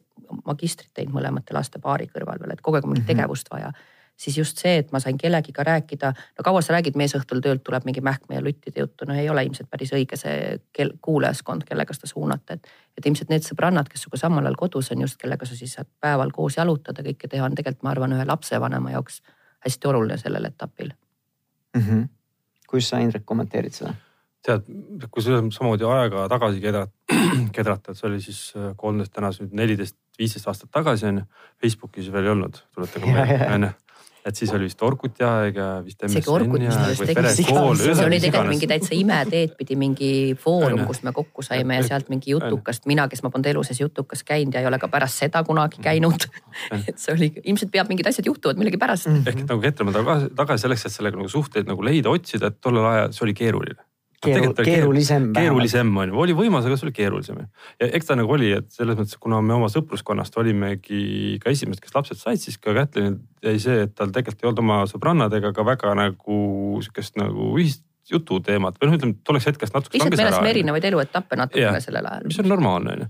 [0.46, 3.17] magistrit teinud mõlemate laste paari kõrval veel, et kogu aeg on mingit mm -hmm.
[3.17, 3.72] tegevust vaja.
[4.22, 7.63] siis just see, et ma sain kellegiga rääkida, no kaua sa räägid, mees õhtul töölt
[7.63, 11.63] tuleb mingi mähkme ja luttide juttu, no ei ole ilmselt päris õige see kel, kuulajaskond,
[11.63, 12.67] kellega seda suunata, et.
[12.98, 15.88] et ilmselt need sõbrannad, kes sinuga samal ajal kodus on just, kellega sa siis saad
[16.00, 19.22] päeval koos jalutada, kõike teha, on tegelikult, ma arvan, ühe lapsevanema jaoks
[19.65, 20.94] hästi oluline sellel etapil
[21.76, 21.82] mm.
[21.82, 22.08] -hmm.
[22.67, 23.94] kuidas sa, Indrek, kommenteerid seda?
[24.46, 24.66] Tead,
[25.14, 27.18] kui samamoodi aega tagasi kedrata,
[27.58, 31.30] kedrata, et see oli siis äh, kolmteist, täna nüüd neliteist, viisteist aastat tagasi on ju.
[31.62, 33.74] Facebookis veel ei olnud, tuletage meelde, on ju
[34.26, 36.20] et siis oli vist Orkuti aeg ja vist MSN
[36.62, 37.80] ja või perekool.
[37.82, 42.12] see oli tegelikult mingi täitsa imeteed pidi mingi foorum, kus me kokku saime ja sealt
[42.14, 45.24] mingi jutukast, mina, kes ma polnud elu sees jutukas käinud ja ei ole ka pärast
[45.24, 46.28] seda kunagi käinud.
[46.90, 49.10] et see oli, ilmselt peab mingid asjad juhtuvad millegipärast.
[49.26, 52.62] ehk et nagu ketrame tagasi, tagasi selleks, et sellega nagu suhteid nagu leida, otsida, et
[52.62, 53.91] tollel ajal see oli keeruline
[54.22, 55.32] Keeru, keerulisem.
[55.34, 57.40] keerulisem on ju, oli võimas, aga see oli keerulisem.
[57.82, 61.82] ja eks ta nagu oli, et selles mõttes, kuna me oma sõpruskonnast olimegi ka esimesed,
[61.82, 65.54] kes lapsed said, siis ka Kätlin jäi see, et tal tegelikult ei olnud oma sõbrannadega
[65.58, 66.42] ka väga nagu
[66.86, 67.82] sihukest nagu ühist
[68.12, 69.98] jututeemat või noh, ütleme tolleks hetkest natuke.
[69.98, 72.28] lihtsalt me elasime erinevaid eluetappe natukene sellel ajal.
[72.30, 73.10] mis on normaalne on ju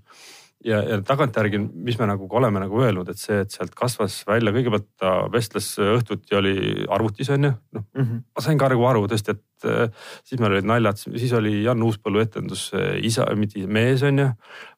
[0.66, 4.54] ja, ja tagantjärgi, mis me nagu oleme nagu öelnud, et see, et sealt kasvas välja,
[4.54, 6.56] kõigepealt ta vestles õhtuti oli
[6.92, 8.28] arvutis on ju, noh mm -hmm.
[8.36, 9.90] ma sain ka nagu aru tõesti, et äh,
[10.24, 12.72] siis meil olid naljad, siis oli Jan Uuspõllu etendus
[13.02, 14.30] isa, mitte mees on ju.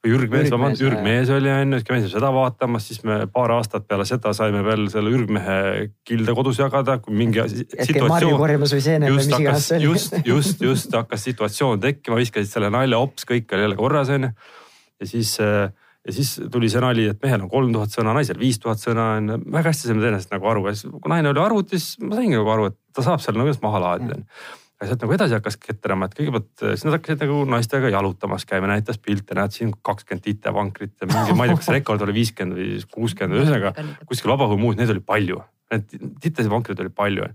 [0.04, 3.28] või Jürg Mees, vabandust, Jürg Mees oli on ju, siis käisime seda vaatamas, siis me
[3.28, 8.40] paar aastat peale seda saime veel selle Ürgmehe kilde kodus jagada, kui mingi situatsioon.
[9.08, 13.76] just hakkas, just, just, just hakkas situatsioon tekkima, viskasid selle nalja hops, kõik oli jälle
[13.76, 14.36] korras on ju
[15.04, 15.70] ja siis, äh,
[16.04, 19.14] ja siis tuli see nali, et mehel on kolm tuhat sõna, naisel viis tuhat sõna
[19.20, 20.66] on väga hästi saime teineteisest nagu aru.
[20.70, 23.52] Ja siis, kui naine oli arvutis, ma saingi nagu aru, et ta saab seal nagu
[23.52, 24.22] ennast maha laadida
[24.84, 28.44] aga sealt nagu edasi hakkas ketrama, et kõigepealt äh, siis nad hakkasid nagu naistega jalutamas
[28.50, 32.18] käima, näitas pilte, näed siin kakskümmend titevankrit ja mingi, ma ei tea, kas rekord oli
[32.18, 33.74] viiskümmend või kuuskümmend, ühesõnaga
[34.10, 35.40] kuskil vabaõhumuus, neid oli palju.
[35.72, 37.30] Need titesid vankreid oli palju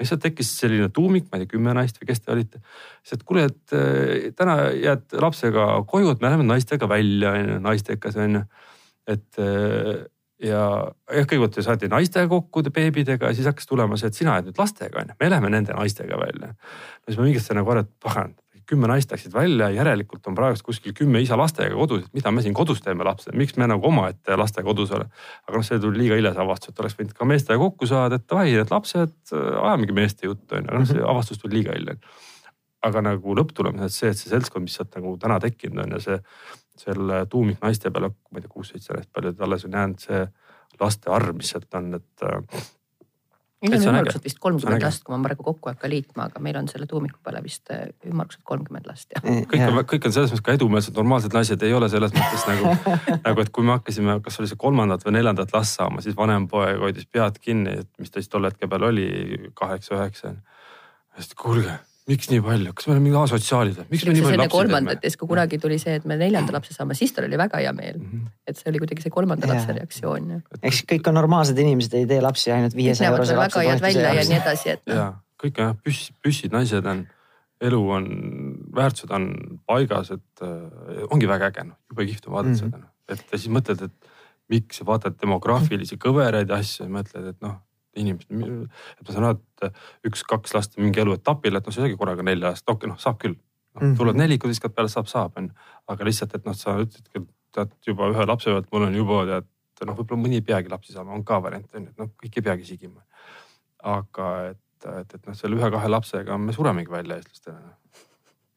[0.00, 2.62] ja siis tekkis selline tuumik, ma ei tea, kümme naist või kes te olite.
[3.02, 7.52] siis, et kuule, et äh, täna jääd lapsega koju, et me läheme naistega välja, on
[7.54, 8.42] ju, naistekas on ju.
[9.14, 10.00] et äh,
[10.40, 14.48] ja jah, kõigepealt saadi naistega kokku beebidega ja siis hakkas tulema see, et sina jääd
[14.48, 16.54] nüüd lastega on ju, me läheme nende naistega välja.
[16.54, 18.34] no siis ma mingit nagu arvan, et pagan,
[18.70, 22.44] kümme naist läksid välja, järelikult on praegu kuskil kümme isa lastega kodus, et mida me
[22.44, 25.08] siin kodus teeme lapsed, miks me nagu omaette lastega kodus ole.
[25.48, 28.20] aga noh, see tuli liiga hilja see avastus, et oleks võinud ka meestega kokku saada,
[28.20, 31.98] et davai, need lapsed, ajamegi meeste juttu on ju, noh, see avastus tuli liiga hilja.
[32.88, 36.00] aga nagu lõpptulemus, et see, et see seltskond, mis sealt nagu täna tekkinud on ja
[36.00, 36.16] see,
[36.80, 40.22] selle tuumik naiste peale, ma ei tea, kuus-seitse naist, palju alles on jäänud see
[40.80, 42.24] laste arv, mis sealt on, et
[43.62, 46.56] meil on ümmarguselt vist kolmkümmend last, kui ma praegu kokku ei hakka liitma, aga meil
[46.60, 49.22] on selle tuumiku peale vist äh, ümmarguselt kolmkümmend last ja.
[49.24, 52.72] kõik on, kõik on selles mõttes ka edumeelsed, normaalsed naised ei ole selles mõttes nagu
[53.26, 56.48] nagu, et kui me hakkasime, kas oli see kolmandat või neljandat last saama, siis vanem
[56.50, 59.06] poeg hoidis pead kinni, et mis ta siis tol hetke peal oli,
[59.60, 60.34] kaheksa-üheksa.
[61.18, 61.76] siis kuulge
[62.10, 63.86] miks nii palju, kas me oleme mingid asotsiaalid või?
[63.92, 64.96] miks me nii palju lapsi teeme?
[65.04, 67.72] siis kui kunagi tuli see, et me neljanda lapse saame, siis tal oli väga hea
[67.76, 68.10] meel mm.
[68.10, 68.34] -hmm.
[68.50, 69.54] et see oli kuidagi see kolmanda ja.
[69.54, 70.42] lapse reaktsioon.
[70.62, 74.26] eks kõik on normaalsed inimesed, ei tee lapsi ainult viiesaja eurose lapse head välja ja
[74.28, 75.06] nii edasi, et ja
[75.40, 77.06] kõik on jah, püss, püssid naised on,
[77.70, 78.06] elu on,
[78.76, 79.30] väärtused on
[79.68, 82.76] paigas, et äh, ongi väga äge noh, jube kihvt on vaadata mm -hmm.
[82.76, 82.92] seda noh.
[83.08, 84.14] et ja siis mõtled, et
[84.50, 87.60] miks vaatad demograafilisi kõveraid ja asju ja mõtled, et noh
[88.00, 88.32] inimesed,
[88.98, 92.26] et ma saan aru, et üks-kaks last mingi eluetapil, et noh, sa ei saagi korraga
[92.26, 93.80] nelja last, okei okay, noh, saab küll no,.
[93.80, 93.96] Mm -hmm.
[93.98, 95.54] tuleb neli, kui viskad peale, saab, saab on ju.
[95.88, 99.48] aga lihtsalt, et noh, sa ütledki, tead juba ühe lapse pealt, mul on juba tead
[99.86, 102.36] noh, võib-olla mõni ei peagi lapsi saama, on ka variant on ju, et noh, kõik
[102.36, 103.04] ei peagi sigima.
[103.80, 107.72] aga et, et, et noh, selle ühe-kahe lapsega me suremegi välja eestlastena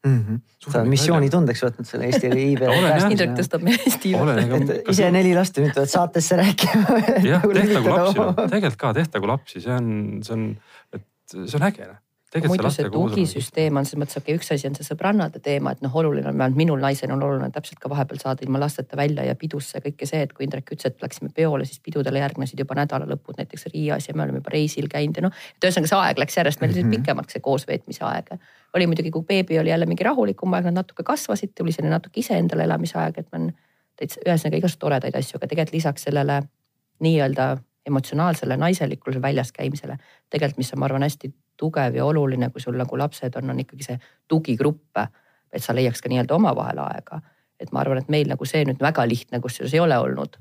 [0.04, 0.20] mm.
[0.20, 0.40] -hmm.
[0.66, 2.70] sa oled missioonitundeks võtnud selle Eesti iibe
[3.10, 4.80] Indrek tõstab meie Eesti iibe.
[4.92, 7.00] ise neli last nüüd tulevad saatesse rääkima.
[7.24, 9.92] jah, tehtagu lapsi, tegelikult ka tehtagu lapsi, see on,
[10.26, 10.48] see on,
[10.92, 11.90] et see on äge.
[12.34, 15.82] Muidu see tugisüsteem on selles mõttes, okei okay,, üks asi on see sõbrannade teema, et
[15.84, 19.22] noh, oluline on, vähemalt minul naisena on oluline täpselt ka vahepeal saada ilma lasteta välja
[19.28, 22.74] ja pidusse kõike see, et kui Indrek ütles, et läksime peole, siis pidudele järgnesid juba
[22.80, 25.36] nädalalõpud näiteks Riias ja me oleme juba reisil käinud ja noh.
[25.54, 26.96] et ühesõnaga see aeg läks järjest meil mm -hmm.
[26.96, 28.34] pikemaks, see koosveetmise aeg.
[28.74, 32.20] oli muidugi, kui beebi oli jälle mingi rahulikum aeg, nad natuke kasvasid, tuli selline natuke
[32.20, 33.46] iseendale elamise aeg, et ma
[33.94, 36.42] täitsa ühesõnaga igasugu toredaid asju, aga tegelikult lisaks sellele
[36.98, 39.98] nii-öelda emotsionaalsele naiselikule väljas käimisele.
[40.30, 43.60] tegelikult, mis on, ma arvan, hästi tugev ja oluline, kui sul nagu lapsed on, on
[43.62, 44.98] ikkagi see tugigrupp,
[45.52, 47.20] et sa leiaks ka nii-öelda omavahel aega.
[47.60, 50.36] et ma arvan, et meil nagu see nüüd väga lihtne kusjuures ei ole olnud.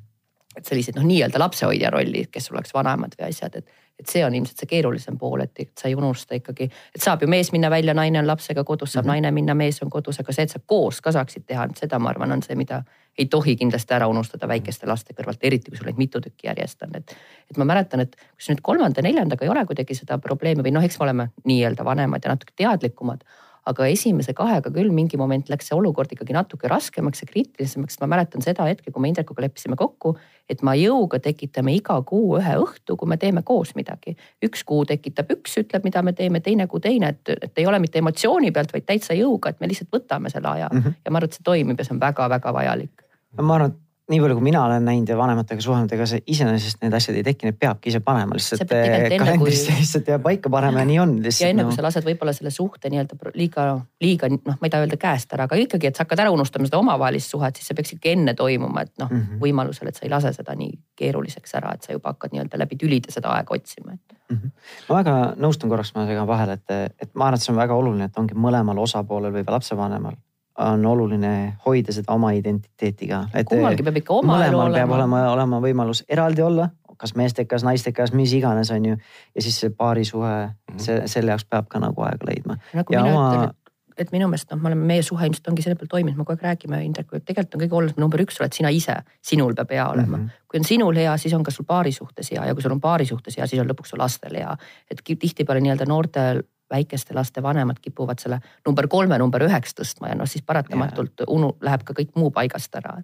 [0.57, 4.35] et sellised noh, nii-öelda lapsehoidja rolli, kes oleks vanemad või asjad, et et see on
[4.35, 7.93] ilmselt see keerulisem pool, et sa ei unusta ikkagi, et saab ju mees minna välja,
[7.93, 9.21] naine on lapsega kodus, saab mm -hmm.
[9.21, 12.09] naine minna, mees on kodus, aga see, et sa koos ka saaksid teha, seda ma
[12.09, 12.83] arvan, on see, mida
[13.17, 16.83] ei tohi kindlasti ära unustada väikeste laste kõrvalt, eriti kui sul neid mitu tükki järjest
[16.83, 17.15] on, et.
[17.51, 20.99] et ma mäletan, et kus nüüd kolmanda-neljandaga ei ole kuidagi seda probleemi või noh, eks
[20.99, 23.23] me oleme nii-öelda vanemad ja natuke teadlikumad
[23.69, 27.99] aga esimese kahega küll mingi moment läks see olukord ikkagi natuke raskemaks ja kriitilisemaks.
[28.01, 30.15] ma mäletan seda hetke, kui me Indrekuga leppisime kokku,
[30.49, 34.17] et ma jõuga tekitame iga kuu ühe õhtu, kui me teeme koos midagi.
[34.43, 37.79] üks kuu tekitab üks, ütleb, mida me teeme, teine kuu teine, et, et ei ole
[37.79, 40.99] mitte emotsiooni pealt, vaid täitsa jõuga, et me lihtsalt võtame selle aja mm -hmm.
[41.05, 43.07] ja ma arvan, et see toimib ja see on väga-väga vajalik.
[43.41, 43.79] ma arvan, et
[44.11, 47.23] nii palju, kui mina olen näinud ja vanematega suhelnud, ega see iseenesest need asjad ei
[47.23, 49.79] teki, need peabki ise panema lihtsalt kalendrisse kui...
[49.79, 51.45] lihtsalt ja paika panema ja nii on lihtsalt.
[51.45, 51.69] ja enne no.
[51.69, 53.67] kui sa lased võib-olla selle suhte nii-öelda liiga,
[54.03, 56.67] liiga noh, ma ei taha öelda käest ära, aga ikkagi, et sa hakkad ära unustama
[56.67, 59.39] seda omavahelist suhet, siis see peaks ikka enne toimuma, et noh mm -hmm.
[59.45, 62.81] võimalusel, et sa ei lase seda nii keeruliseks ära, et sa juba hakkad nii-öelda läbi
[62.83, 64.35] tülide seda aega otsima, et mm.
[64.35, 64.51] -hmm.
[64.89, 67.79] ma väga nõustun korraks, ma segan vahele, et, et ma arvan, et see on väga
[67.79, 70.19] oluline, et ongi mõlemal osapoolel või lapsevanemal
[70.57, 73.23] on oluline hoida seda oma identiteeti ka.
[73.49, 74.75] kummalgi peab ikka oma elu olema.
[74.75, 78.97] peab olema, olema võimalus eraldi olla, kas meestekas, naistekas, mis iganes, on ju.
[79.35, 80.85] ja siis see paarisuhe mm, -hmm.
[80.85, 82.57] see, selle jaoks peab ka nagu aega leidma.
[82.73, 83.33] nagu ja mina oma...
[83.33, 83.55] ütlen,
[83.97, 86.37] et, minu meelest noh, me oleme, meie suhe ilmselt ongi selle peal toiminud, me kogu
[86.37, 89.73] aeg räägime Indrekuga, et tegelikult on kõige olulisem number üks oled sina ise, sinul peab
[89.73, 90.23] hea olema mm.
[90.23, 90.47] -hmm.
[90.47, 92.81] kui on sinul hea, siis on ka sul paari suhtes hea ja kui sul on
[92.81, 94.57] paari suhtes hea, siis on lõpuks sul lastel hea.
[94.91, 100.19] et tihtipeale nii-öelda noortel väikeste laste vanemad kipuvad selle number kolme, number üheks tõstma ja
[100.19, 102.97] noh, siis paratamatult unu, läheb ka kõik muu paigast ära.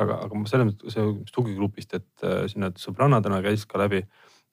[0.00, 4.04] aga, aga ma selles mõttes, tugigrupist, et äh, siin need sõbrannadena käis ka läbi,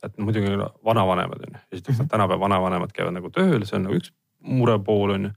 [0.03, 2.09] et muidugi vanavanemad on ju, esiteks mm -hmm.
[2.13, 5.31] tänapäeva vanavanemad käivad nagu tööl, see on nagu üks murepool on ju.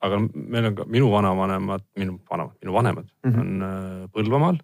[0.00, 3.40] aga meil on ka minu vanavanemad, minu vanemad, minu vanemad mm -hmm.
[3.40, 4.58] on äh, Põlvamaal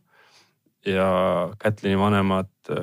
[0.86, 1.08] ja
[1.58, 2.76] Kätlini vanemad äh,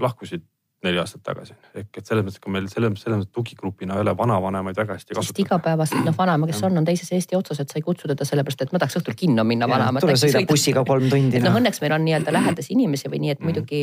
[0.00, 0.44] lahkusid
[0.84, 1.54] neli aastat tagasi.
[1.74, 5.16] ehk et selles mõttes ka meil selles, selles mõttes tugigrupina ei ole vanavanemaid väga hästi
[5.16, 5.44] kasutatud.
[5.44, 8.62] igapäevaselt noh, vanaema, kes on, on teises Eesti otsas, et sa ei kutsu teda sellepärast,
[8.62, 10.02] et ma tahaks õhtul kinno minna vanaema.
[10.04, 11.42] tule sõida bussiga kolm tundi.
[11.42, 13.50] noh, õnneks meil on nii-öelda lähedasi inimesi või nii, et mm.
[13.50, 13.82] muidugi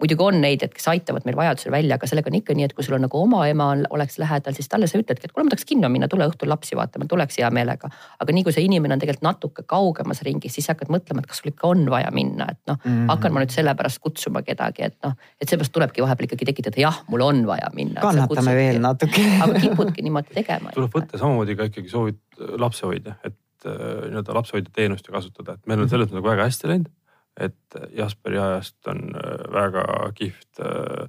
[0.00, 2.74] muidugi on neid, et kes aitavad meil vajadusel välja, aga sellega on ikka nii, et
[2.76, 5.46] kui sul on nagu oma ema on, oleks lähedal, siis talle sa ütledki, et kuule,
[5.46, 7.90] ma tahaks kinno minna, tule õhtul lapsi vaatama, tuleks hea meelega.
[8.20, 11.42] aga nii kui see inimene on tegelikult natuke kaugemas ringis, siis hakkad mõtlema, et kas
[11.42, 14.88] sul ikka on vaja minna, et noh mm -hmm., hakkan ma nüüd sellepärast kutsuma kedagi,
[14.90, 18.00] et noh, et seepärast tulebki vahepeal ikkagi tekitada, jah, mul on vaja minna.
[18.00, 20.74] kannatame veel natuke aga kipudki niimoodi tegema.
[20.74, 22.20] tuleb võtta samamoodi ka ikkagi soovid
[22.58, 26.50] lapsehoidja, et äh, nii-öelda lapsehoidja teenust ju kasutada, et meil on selles mõttes nagu väga
[26.50, 26.92] hästi läinud
[27.40, 31.08] et Jasperi ajast on äh, väga kihvt äh,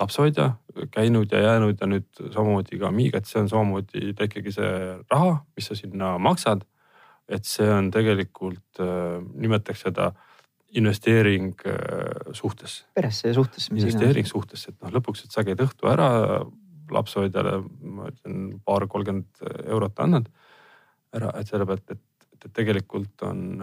[0.00, 0.50] lapsehoidja
[0.90, 4.70] käinud ja jäänud ja nüüd samamoodi ka Amiga, et see on samamoodi ikkagi see
[5.10, 6.64] raha, mis sa sinna maksad.
[7.28, 10.12] et see on tegelikult, äh, nimetaks seda
[10.74, 11.54] investeering
[12.32, 12.84] suhtesse.
[12.94, 13.74] peresse ja suhtesse.
[13.74, 16.44] investeering suhtesse, et noh, lõpuks, et sa käid õhtu ära
[16.90, 20.26] lapsehoidjale, ma ütlen paar-kolmkümmend eurot annad
[21.14, 22.02] ära, et selle pealt, et,
[22.34, 23.62] et tegelikult on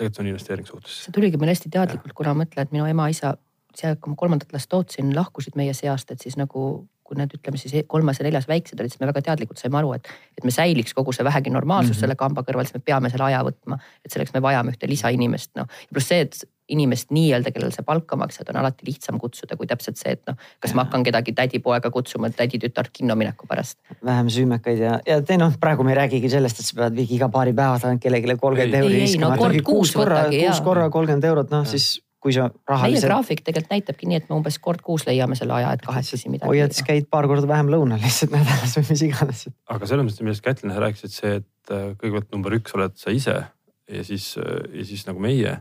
[0.00, 1.04] tegelikult on investeering suhtesse.
[1.04, 3.34] see tuligi meil hästi teadlikult, kuna ma mõtlen, et minu ema-isa,
[3.76, 6.64] see, kui ma kolmandat last tootsin, lahkusid meie seast, et siis nagu
[7.10, 9.96] kui need ütleme siis kolmas ja neljas väiksed olid, siis me väga teadlikult saime aru,
[9.98, 10.06] et,
[10.38, 12.06] et me säiliks kogu see vähegi normaalsus mm -hmm.
[12.06, 13.80] selle kamba kõrval, siis me peame selle aja võtma.
[14.04, 15.66] et selleks me vajame ühte lisainimest, noh.
[15.90, 19.98] pluss see, et inimest nii-öelda, kellele sa palka maksad, on alati lihtsam kutsuda kui täpselt
[19.98, 23.78] see, et noh, kas ma hakkan kedagi tädipoega kutsuma täditütart kinno mineku pärast.
[24.04, 27.28] vähem süümekaid ja, ja te noh, praegu me ei räägigi sellest, et sa pead iga
[27.28, 29.50] paari päeva tagant kellelegi kolmkümmend euri viskama no,.
[29.64, 33.00] kuus korra, kuus korra kolmkümmend eurot, noh siis kui sa rahaliselt.
[33.00, 36.28] meie graafik tegelikult näitabki nii, et me umbes kord kuus leiame selle aja, et kahekesi
[36.28, 36.50] midagi.
[36.50, 39.46] hoiad, siis käid paar korda vähem lõunal lihtsalt nädalas või mis iganes.
[39.72, 43.14] aga selles mõttes, millest Kätlin rääkis, et see, et äh, kõigepealt number üks oled sa
[43.14, 45.58] ise ja siis, äh, ja siis nagu meie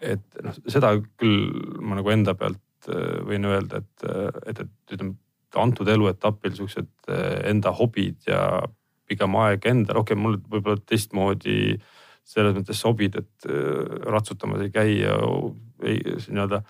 [0.00, 1.50] et noh, seda küll
[1.84, 5.16] ma nagu enda pealt äh, võin öelda, et, äh, et, et ütleme
[5.60, 8.62] antud eluetapil siuksed äh, enda hobid ja
[9.10, 11.74] pigem aeg endale, okei okay,, mul võib-olla teistmoodi
[12.30, 13.50] selles mõttes sobid, et
[14.06, 15.16] ratsutamas ei käi ja
[15.82, 16.62] ei nii-öelda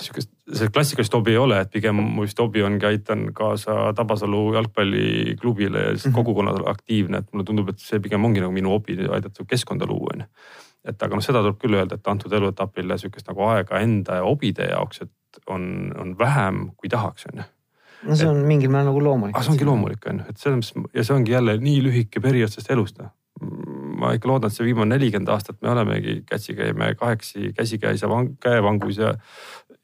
[0.00, 4.42] sihukest, see klassikalist hobi ei ole, et pigem mu vist hobi ongi aitan kaasa Tabasalu
[4.58, 6.24] jalgpalliklubile ja lihtsalt mm -hmm.
[6.24, 10.14] kogukonnal aktiivne, et mulle tundub, et see pigem ongi nagu minu hobi, aidata keskkonda luua
[10.14, 10.26] on ju.
[10.84, 14.24] et aga noh, seda tuleb küll öelda, et antud eluetapil sihukest nagu aega enda ja
[14.24, 15.10] hobide jaoks, et
[15.46, 17.44] on, on vähem kui tahaks on ju
[18.08, 19.42] no see on et, mingil määral nagu loomulik.
[19.42, 22.52] see ongi loomulik on ju, et selles mõttes ja see ongi jälle nii lühike periood
[22.52, 23.10] sellest elust noh
[23.98, 28.36] ma ikka loodan, et see viimane nelikümmend aastat me olemegi käsikäime kahekesi käsikäis ja vang,
[28.40, 29.14] käevangus ja,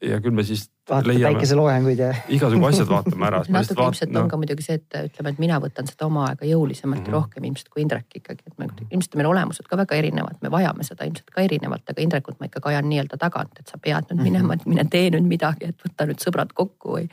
[0.01, 2.09] ja küll me siis Vaatate päikeseloojanguid ja.
[2.35, 3.41] igasugu asjad vaatame ära.
[3.47, 4.23] natuke vaat, ilmselt no.
[4.23, 7.13] on ka muidugi see, et ütleme, et mina võtan seda oma aega jõulisemalt mm -hmm.
[7.13, 10.51] ja rohkem ilmselt kui Indrek ikkagi, et me ilmselt meil olemused ka väga erinevad, me
[10.51, 14.11] vajame seda ilmselt ka erinevalt, aga Indrekut ma ikkagi ajan nii-öelda tagant, et sa pead
[14.11, 17.07] nüüd minema, et mine tee nüüd midagi, et võta nüüd sõbrad kokku või.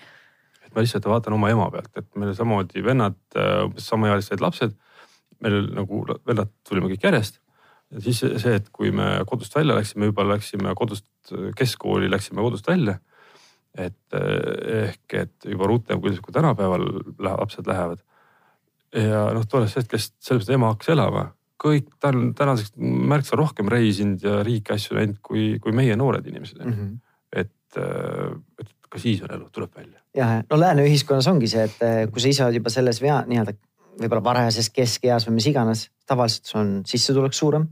[0.67, 3.21] et ma lihtsalt vaatan oma ema pealt, et meil samamoodi vennad,
[3.65, 4.75] umbes samaealised lapsed
[5.45, 7.41] meil nagu vennad tulime kõik järjest.
[7.95, 11.07] ja siis see, et kui me kodust välja läksime, juba läksime kodust,
[11.57, 12.99] keskkooli läksime kodust välja.
[13.79, 16.87] et ehk, et juba rutem, kui, kui tänapäeval
[17.19, 18.03] lapsed lähevad.
[18.93, 21.29] ja noh, tollest hetkest sellepärast ema hakkas elama,
[21.63, 26.27] kõik, ta on tänaseks märksa rohkem reisinud ja riiki asju näinud kui, kui meie noored
[26.27, 26.73] inimesed mm.
[26.73, 26.99] -hmm.
[27.33, 27.81] et,
[28.59, 30.01] et ka siis on elu, tuleb välja.
[30.17, 33.55] jah, no lääne ühiskonnas ongi see, et kui sa ise oled juba selles vea nii-öelda
[33.99, 37.69] võib-olla varajases keskeas või mis iganes, tavaliselt sul on sissetulek suurem.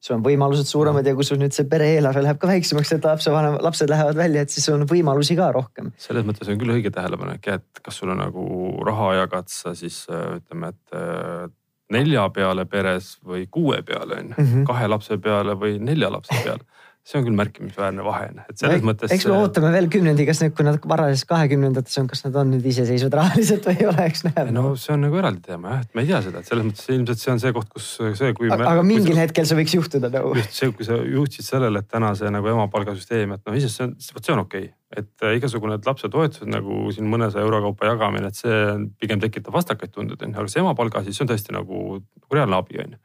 [0.00, 3.06] sul on võimalused suuremad ja kui sul nüüd see pere eelarve läheb ka väiksemaks, et
[3.08, 5.92] lapsevanem, lapsed lähevad välja, et siis on võimalusi ka rohkem.
[5.98, 8.46] selles mõttes on küll õige tähelepanek jah, et kas sul on nagu
[8.86, 11.48] raha jagad sa siis ütleme, et äh,
[11.96, 14.66] nelja peale peres või kuue peale on ju, mhm.
[14.68, 16.64] kahe lapse peale või nelja lapse peale
[17.06, 19.12] see on küll märkimisväärne vahe, et selles no, mõttes.
[19.14, 22.50] eks me ootame veel kümnendi, kas need, kui nad varases kahekümnendates on, kas nad on
[22.54, 24.54] nüüd iseseisvad rahaliselt või ei ole, eks näeme.
[24.56, 26.90] no see on nagu eraldi teema jah, et me ei tea seda, et selles mõttes
[26.96, 28.58] ilmselt see on see koht, kus see, kui me.
[28.58, 30.34] aga mingil sa, hetkel see võiks juhtuda nagu.
[30.40, 33.86] just see, kui sa juhtisid sellele, et täna see nagu emapalgasüsteem, et noh, iseenesest see
[33.86, 37.90] on, vot see on okei okay et äh, igasugune lapsetoetused nagu siin mõnesaja euro kaupa
[37.90, 38.60] jagamine, et see
[39.00, 41.80] pigem tekitab vastakaid tundeid on ju, aga see emapalga siis see on tõesti nagu,
[42.22, 43.00] nagu reaalne abi on ju.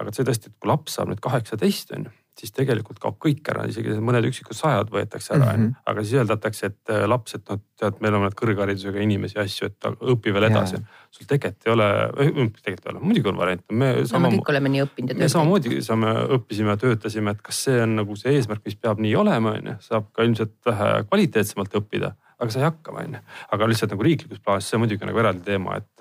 [0.00, 3.46] Aga see tõesti, et kui laps saab nüüd kaheksateist on ju siis tegelikult kaob kõik
[3.52, 5.82] ära, isegi mõned üksikud sajad võetakse ära mm, -hmm.
[5.92, 9.68] aga siis öeldakse, et äh, laps, et noh, tead, meil on kõrgharidusega inimesi ja asju,
[9.68, 10.80] et õpi veel edasi.
[11.12, 13.64] sul tegelikult ei ole, tegelikult ei ole, muidugi on variante.
[13.68, 15.34] me, no, me kõik oleme nii õppinud ja töötanud.
[15.34, 19.56] samamoodi saame, õppisime, töötasime, et kas see on nagu see eesmärk, mis peab nii olema,
[19.58, 23.20] on ju, saab ka ilmselt vähe kvaliteetsemalt õppida aga sai hakkama, on ju.
[23.52, 25.92] aga lihtsalt nagu riiklikus plaanis, see on muidugi nagu eraldi teema, et,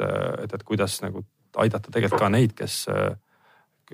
[0.45, 1.25] et, et kuidas nagu
[1.60, 2.86] aidata tegelikult ka neid, kes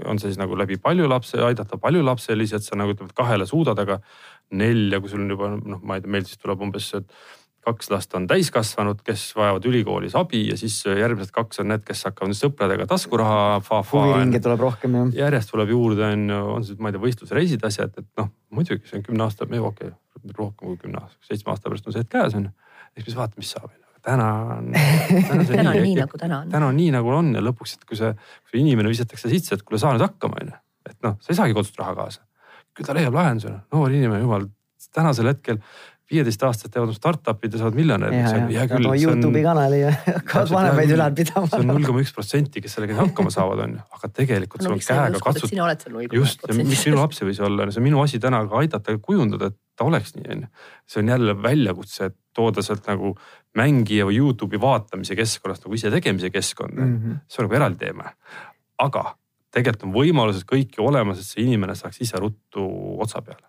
[0.05, 3.99] on see siis nagu läbi paljulapse, aidata paljulapselisi, et sa nagu ütled, kahele suudad, aga
[4.57, 6.93] nelja, kui sul on juba noh, ma ei tea, meil siis tuleb umbes
[7.67, 12.05] kaks last on täiskasvanud, kes vajavad ülikoolis abi ja siis järgmised kaks on need, kes
[12.07, 13.57] hakkavad sõpradega taskuraha.
[13.91, 15.09] huviringe tuleb rohkem jah.
[15.25, 18.87] järjest tuleb juurde on ju, on see, ma ei tea, võistlusreisid, asjad, et noh, muidugi
[18.87, 19.59] see on kümne aasta, okei
[19.91, 19.91] okay,,
[20.37, 22.55] rohkem kui kümne aasta, seitsme aasta pärast on see hetk käes on ju.
[22.95, 23.75] eks me vaatame, mis saab
[24.07, 24.71] täna on.
[25.51, 26.53] täna on nii nagu täna on.
[26.53, 29.57] täna on nii nagu on ja lõpuks, et kui see, kui see inimene visatakse sisse,
[29.57, 30.55] et kuule, saa nüüd hakkama, onju.
[30.87, 32.23] et noh, sa ei saagi kodust raha kaasa.
[32.77, 34.47] küll ta leiab lahenduse, noor inimene, jumal,
[34.93, 35.59] tänasel hetkel
[36.07, 38.35] viieteist-aastased teevad startup'id ja saavad miljonäriks.
[38.53, 38.87] hea küll.
[39.01, 41.49] Youtube'i kanali ja hakkavad vanemaid ülal pidama.
[41.51, 44.69] see on null koma üks protsenti, kes sellega hakkama saavad, on ju, aga tegelikult no,
[44.69, 46.69] sul on käega koma üks protsenti.
[46.71, 49.59] miks minu laps ei võis olla, see on minu asi täna ka aidata kujundada, et
[49.77, 50.47] ta oleks nii, on ju.
[50.89, 53.13] see on jälle väljakutse, et tooda sealt nagu
[53.57, 56.97] mängija või Youtube'i vaatamise keskkonnast nagu ise tegemise keskkonda mm.
[56.97, 57.21] -hmm.
[57.27, 58.11] see on nagu eraldi teema.
[58.77, 59.05] aga
[59.53, 62.65] tegelikult on võimalused kõik ju olemas, et see inimene saaks ise ruttu
[63.01, 63.47] otsa peale.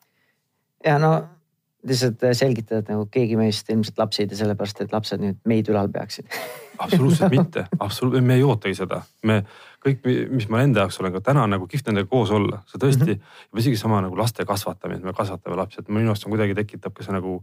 [0.84, 1.12] ja no
[1.86, 5.38] lihtsalt äh, selgitada, et nagu keegi meist ilmselt lapsi ei tee sellepärast, et lapsed nüüd
[5.48, 6.26] meid ülal peaksid
[6.84, 9.42] absoluutselt mitte, absoluutselt, me ei ootagi seda, me
[9.84, 10.02] kõik,
[10.34, 13.20] mis ma enda jaoks olen ka täna nagu kihvt nendega koos olla, see tõesti mm,
[13.20, 13.62] -hmm.
[13.62, 16.94] isegi sama nagu laste kasvatamine, et me kasvatame lapsi, et minu arust on kuidagi tekitab
[16.94, 17.38] ka see nagu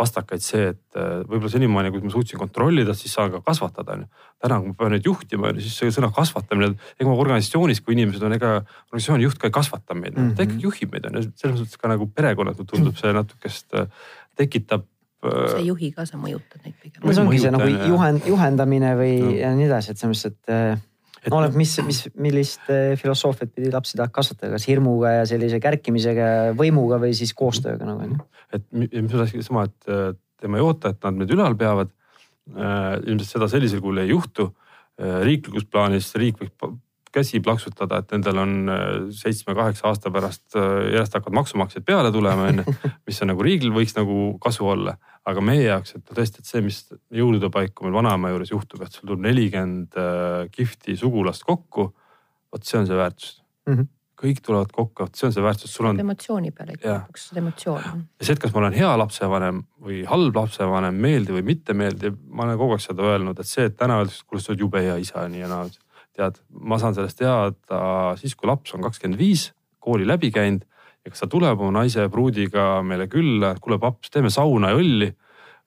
[0.00, 4.04] vastakaid see, et äh, võib-olla senimaani, kui ma suutsin kontrollida, siis saan ka kasvatada on
[4.04, 4.28] ju.
[4.42, 8.24] täna, kui ma pean neid juhtima, siis see sõna kasvatamine, ega ma organisatsioonis, kui inimesed
[8.26, 10.36] on, ega organisatsiooni juht ka ei kasvata meid mm, -hmm.
[10.36, 13.90] ta ikkagi juhib meid on ju, selles mõttes ka nagu perekonnas tundub see natukest äh,
[14.36, 14.86] tekitab
[15.26, 17.04] äh, sa ei juhi ka, sa mõjutad neid pigem.
[17.04, 19.36] no see ongi see nagu juhend, juhendamine või no.
[19.44, 20.88] ja nii edasi, et selles mõttes, et et
[21.30, 26.26] oleneb, mis, mis, millist eh, filosoofiat pidi lapsi tahad kasvatada, kas hirmuga ja sellise kärkimisega,
[26.58, 28.28] võimuga või siis koostööga nagu on ju.
[28.58, 31.92] et mis asi sama, et tema ei oota, et nad meid ülal peavad.
[32.52, 34.48] Äh, ilmselt seda sellisel kujul ei juhtu.
[34.98, 36.72] Äh, riiklikus plaanis riik võib
[37.12, 38.82] käsi plaksutada, et nendel on äh,
[39.16, 42.76] seitsme-kaheksa aasta pärast järjest hakkavad maksumaksjad peale tulema, on ju.
[43.06, 44.96] mis on nagu riigil võiks nagu kasu olla
[45.28, 46.78] aga meie jaoks, et tõesti, et see, mis
[47.14, 51.92] jõulude paiku meil vanaema juures juhtub, et sul tuleb nelikümmend äh, kihvti sugulast kokku.
[52.52, 53.28] vot see on see väärtus
[53.66, 53.74] mm.
[53.74, 53.86] -hmm.
[54.22, 56.00] kõik tulevad kokku, see on see väärtus, sul on.
[56.00, 58.02] emotsiooni peale ikka lõpuks, emotsioon.
[58.18, 62.18] ja see, et kas ma olen hea lapsevanem või halb lapsevanem, meeldiv või mitte meeldiv,
[62.28, 64.82] ma olen kogu aeg seda öelnud, et see, et täna öeldakse, kuule, sa oled jube
[64.82, 65.70] hea isa, nii ja naa.
[66.16, 67.82] Tead, ma saan sellest teada
[68.20, 69.50] siis, kui laps on kakskümmend viis,
[69.82, 70.66] kooli läbi käinud
[71.02, 75.10] ja kas ta tuleb oma naise pruudiga meile külla, kuule paps, teeme sauna ja õlli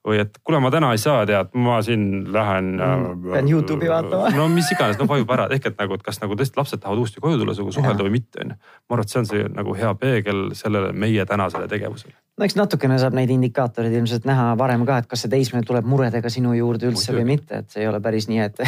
[0.06, 2.04] või et kuule, ma täna ei saa, tead, ma siin
[2.34, 3.24] lähen mm,.
[3.32, 4.30] pean Youtube'i vaatama.
[4.36, 7.02] no mis iganes, no vajub ära, ehk et nagu, et kas nagu tõesti lapsed tahavad
[7.02, 8.58] uuesti koju tulla sinuga suhelda või mitte, onju.
[8.58, 12.14] ma arvan, et see on see nagu hea peegel sellele meie tänasele tegevusele.
[12.38, 15.90] no eks natukene saab neid indikaatoreid ilmselt näha varem ka, et kas see teismeline tuleb
[15.90, 17.22] muredega sinu juurde üldse Muidugi.
[17.22, 18.66] või mitte, et see ei ole päris nii, et,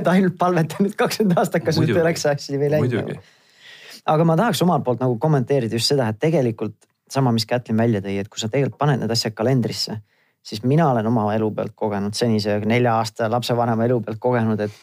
[0.00, 3.14] et ainult palveta nüüd kakskümmend aastat, kas nüüd oleks hästi või läinud.
[4.04, 6.76] aga ma tahaks omalt poolt nagu kommenteerida just seda, et tegelikult
[7.08, 10.02] sama, mis Kätlin välja tõi, et kui sa tegelikult paned need asjad kalendrisse
[10.44, 14.80] siis mina olen oma elu pealt kogenud, senise nelja aasta lapsevanema elu pealt kogenud, et,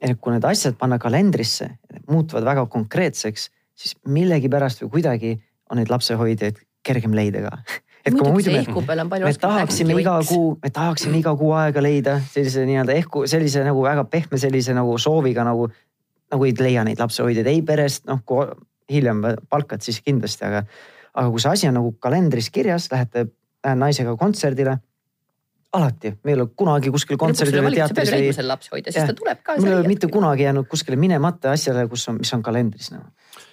[0.00, 1.68] et kui need asjad panna kalendrisse,
[2.10, 5.32] muutuvad väga konkreetseks, siis millegipärast või kuidagi
[5.70, 7.58] on neid lapsehoidjaid kergem leida ka.
[8.02, 12.64] Et kui muidu me, me tahaksime iga kuu, me tahaksime iga kuu aega leida sellise
[12.66, 15.68] nii-öelda ehku sellise nagu väga pehme sellise nagu sooviga nagu,
[16.34, 17.46] nagu ei leia neid lapsehoidjaid.
[17.46, 18.42] Ei perest, noh kui
[18.90, 20.64] hiljem palkad, siis kindlasti, aga,
[21.14, 23.28] aga kui see asi on nagu kalendris kirjas, lähete,
[23.62, 24.80] lähen naisega kontserdile
[25.72, 28.46] alati, me ei ole kunagi kuskil kontserdil või teatris või.
[28.46, 29.56] lapsehoidja, siis ta tuleb ka.
[29.60, 33.08] mul ei ole mitte kunagi jäänud kuskile minemata asjale, kus on, mis on kalendris nagu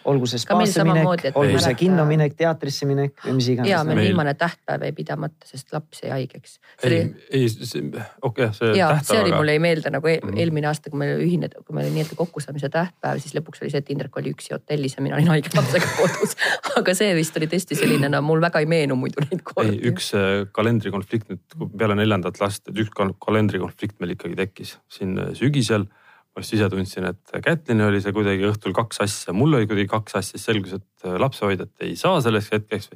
[0.10, 3.72] olgu see spaasse minek, olgu see kinno minek, teatrisse minek või mis iganes.
[3.72, 6.58] ja meil viimane tähtpäev jäi pidamata, sest laps jäi haigeks.
[6.84, 9.08] ei, ei, okei okay,, see ja, tähtpäev.
[9.10, 10.40] see oli, mulle jäi meelde nagu mm.
[10.40, 13.84] eelmine aasta, kui meil ühine, kui meil oli nii-öelda kokkusaamise tähtpäev, siis lõpuks oli see,
[13.84, 16.36] et Indrek oli üksi hotellis ja mina olin haige lapsega kodus
[16.80, 19.80] aga see vist oli tõesti selline, no mul väga ei meenu muidu neid kordi.
[19.92, 25.88] üks äh, kalendrikonflikt nüüd peale neljandat last, üks kalendrikonflikt meil ikkagi tekkis siin äh, sügisel
[26.30, 29.90] ma just ise tundsin, et Kätlini oli see kuidagi õhtul kaks asja, mul oli kuidagi
[29.92, 32.90] kaks asja, siis selgus, et äh, lapsehoidjat ei saa selleks hetkeks.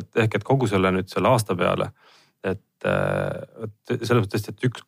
[0.00, 1.90] et ehk, et kogu selle nüüd selle aasta peale,
[2.42, 4.86] et, äh, et selles mõttes, et üks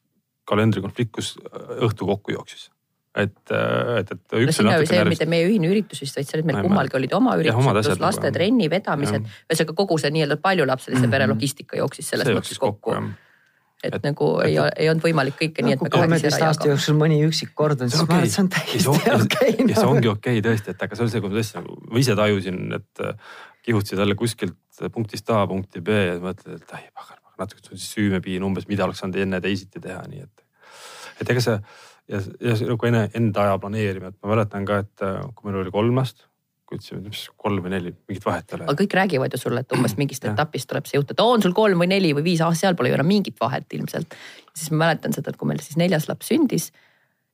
[0.50, 1.34] kalendrikonflikt, kus
[1.78, 2.70] õhtu kokku jooksis
[3.12, 5.18] et, et, et üks no, on natuke närvis.
[5.18, 8.30] mitte meie ühine üritus vist, vaid see oli, meil kummalgi olid oma üritused pluss laste
[8.34, 9.28] trenni vedamised.
[9.46, 11.12] ühesõnaga kogu see nii-öelda paljulapselise -hmm.
[11.12, 13.12] pere logistika jooksis selles see mõttes kokku, kokku
[13.82, 16.98] et, et nagu et, ei, ei olnud võimalik kõike nii, et me kolmeteist aasta jooksul
[16.98, 19.54] mõni üksik kord on, siis ma arvan, et see on täiesti okei okay,.
[19.68, 21.78] ja see ongi okei okay, tõesti, et aga see on see, kui ma tõesti nagu,
[21.90, 24.58] ma ise tajusin, et äh, kihutasid jälle kuskilt
[24.94, 29.02] punktist A punkti B ja mõtled, et ai pagan, natuke süüme piin umbes, mida oleks
[29.02, 30.44] saanud enne teisiti teha, nii et.
[31.22, 31.58] et ega see
[32.10, 35.62] ja, ja nagu enne, enda aja planeerimine, et ma mäletan ka, et äh, kui meil
[35.62, 36.26] oli kolm last
[36.78, 38.68] ütlesime, mis kolm või neli, mingit vahet ei ole.
[38.68, 41.56] aga kõik räägivad ju sulle, et umbes mingist etapist tuleb see jutt, et on sul
[41.56, 44.16] kolm või neli või viis, ah seal pole ju enam mingit vahet ilmselt.
[44.54, 46.70] siis ma mäletan seda, et kui meil siis neljas laps sündis,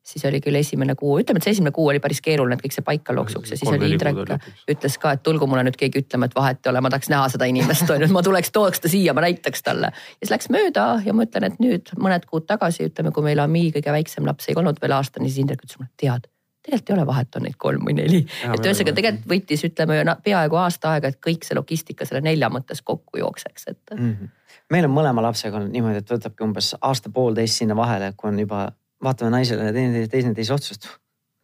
[0.08, 2.76] siis oli küll esimene kuu, ütleme, et see esimene kuu oli päris keeruline, et kõik
[2.76, 4.32] see paika loksuks ja siis oli Indrek
[4.72, 7.28] ütles ka, et tulgu mulle nüüd keegi ütlema, et vahet ei ole, ma tahaks näha
[7.34, 9.92] seda inimest on ju, et ma tuleks, tooks ta siia, ma näitaks talle.
[9.92, 13.44] ja siis läks mööda ja ma ütlen, et nüüd mõned kuud tagasi ütleme, kui meil
[13.44, 16.30] Ami kõige väiksem laps ei olnud veel aastani, siis Indrek ütles mulle, tead
[16.68, 18.20] tegelikult ei ole vahet, on neid kolm või neli.
[18.24, 22.82] et ühesõnaga tegelikult võttis, ütleme peaaegu aasta aega, et kõik see logistika selle nelja mõttes
[22.84, 24.10] kokku jookseks, et mm.
[24.12, 24.32] -hmm.
[24.74, 28.66] meil on mõlema lapsega olnud niimoodi, et võtabki umbes aasta-poolteist sinna vahele, kui on juba,
[29.04, 30.90] vaatame naisele teineteise, teineteise otsust.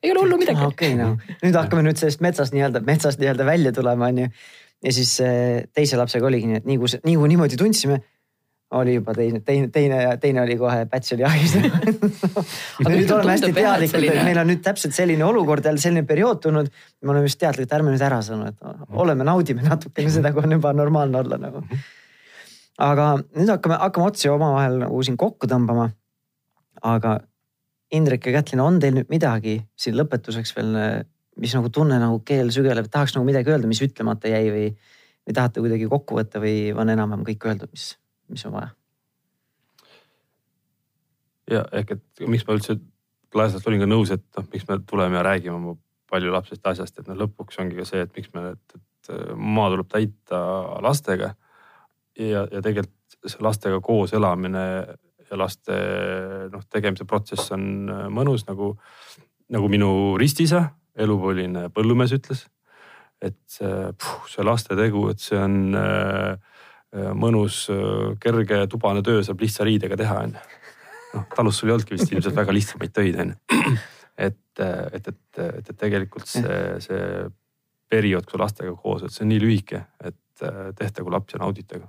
[0.02, 0.60] ei ole hullu midagi.
[0.64, 4.28] okei okay,, no nüüd hakkame nüüd sellest metsast nii-öelda, metsast nii-öelda välja tulema, on ju.
[4.84, 8.02] ja siis eh, teise lapsega oligi nii, et nii kui, nii kui niimoodi tundsime
[8.74, 13.50] oli juba teine, teine, teine, teine oli kohe päts oli ahis aga nüüd oleme hästi
[13.56, 16.70] teadlikud, et meil on nüüd täpselt selline olukord jälle selline periood tulnud.
[17.02, 20.56] me oleme just teadlikud, ärme nüüd ära sõnu, et oleme, naudime natukene seda, kui on
[20.58, 21.62] juba normaalne olla nagu.
[22.88, 25.90] aga nüüd hakkame, hakkame otsi omavahel nagu siin kokku tõmbama.
[26.82, 27.20] aga
[27.94, 30.72] Indrek ja Kätlin, on teil nüüd midagi siin lõpetuseks veel,
[31.38, 34.70] mis nagu tunne nagu keel sügeleb, tahaks nagu midagi öelda, mis ütlemata jäi või,
[35.22, 37.92] või tahate kuidagi kokku võtta või on enam-vähem kõik öeldud, mis
[38.28, 38.72] mis on vaja.
[41.50, 42.78] ja ehk, et miks ma üldse
[43.36, 45.74] laias olin ka nõus, et noh, miks me tuleme ja räägime oma
[46.10, 49.90] paljulapsest asjast, et noh, lõpuks ongi ka see, et miks me, et, et maa tuleb
[49.90, 50.40] täita
[50.84, 51.34] lastega.
[52.18, 54.64] ja, ja tegelikult see lastega koos elamine
[55.30, 55.76] ja laste
[56.52, 58.74] noh, tegemise protsess on mõnus nagu,
[59.52, 62.46] nagu minu ristisa, elupõline põllumees ütles.
[63.20, 63.92] et see,
[64.30, 66.53] see laste tegu, et see on äh, Äh,
[66.94, 70.60] mõnus, äh, kerge, tubane töö saab lihtsa riidega teha, onju.
[71.14, 73.34] noh, talus sul ei olnudki vist ilmselt väga lihtsamaid töid, onju.
[74.28, 77.26] et, äh, et, et, et, et tegelikult see, see
[77.90, 80.46] periood, kui lastega koos, et see on nii lühike, et
[80.78, 81.86] tehtagu lapsi ja nauditagu.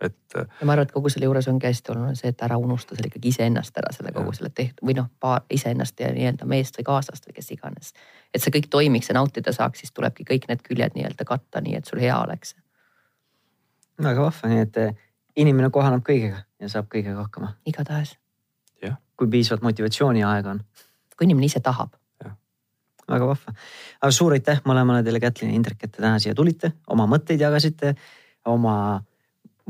[0.00, 0.34] et.
[0.34, 3.08] ja ma arvan, et kogu selle juures ongi hästi oluline see, et ära unusta seal
[3.08, 6.86] ikkagi iseennast ära selle kogu selle tehtud või noh, paar iseennast ja nii-öelda meest või
[6.86, 7.92] kaaslast või kes iganes.
[8.34, 11.78] et see kõik toimiks ja nautida saaks, siis tulebki kõik need küljed nii-öelda katta, nii
[11.78, 12.54] et sul hea oleks.
[14.04, 14.94] Väga vahva, nii et eh,
[15.36, 17.56] inimene kohaneb kõigega ja saab kõigega hakkama.
[17.66, 18.18] igatahes.
[19.16, 20.62] kui piisavalt motivatsiooni ja aega on.
[21.16, 21.92] kui inimene ise tahab
[23.12, 23.54] väga vahva.
[24.00, 27.40] aga suur aitäh mõlemale teile, Kätlin ja Indrek, et te täna siia tulite, oma mõtteid
[27.42, 27.94] jagasite,
[28.48, 28.74] oma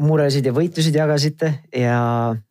[0.02, 2.00] muresid ja võitlusid jagasite ja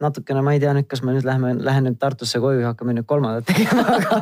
[0.01, 2.95] natukene, ma ei tea nüüd, kas me nüüd läheme, lähen nüüd Tartusse koju ja hakkame
[2.97, 4.21] nüüd kolmandat tegema, aga.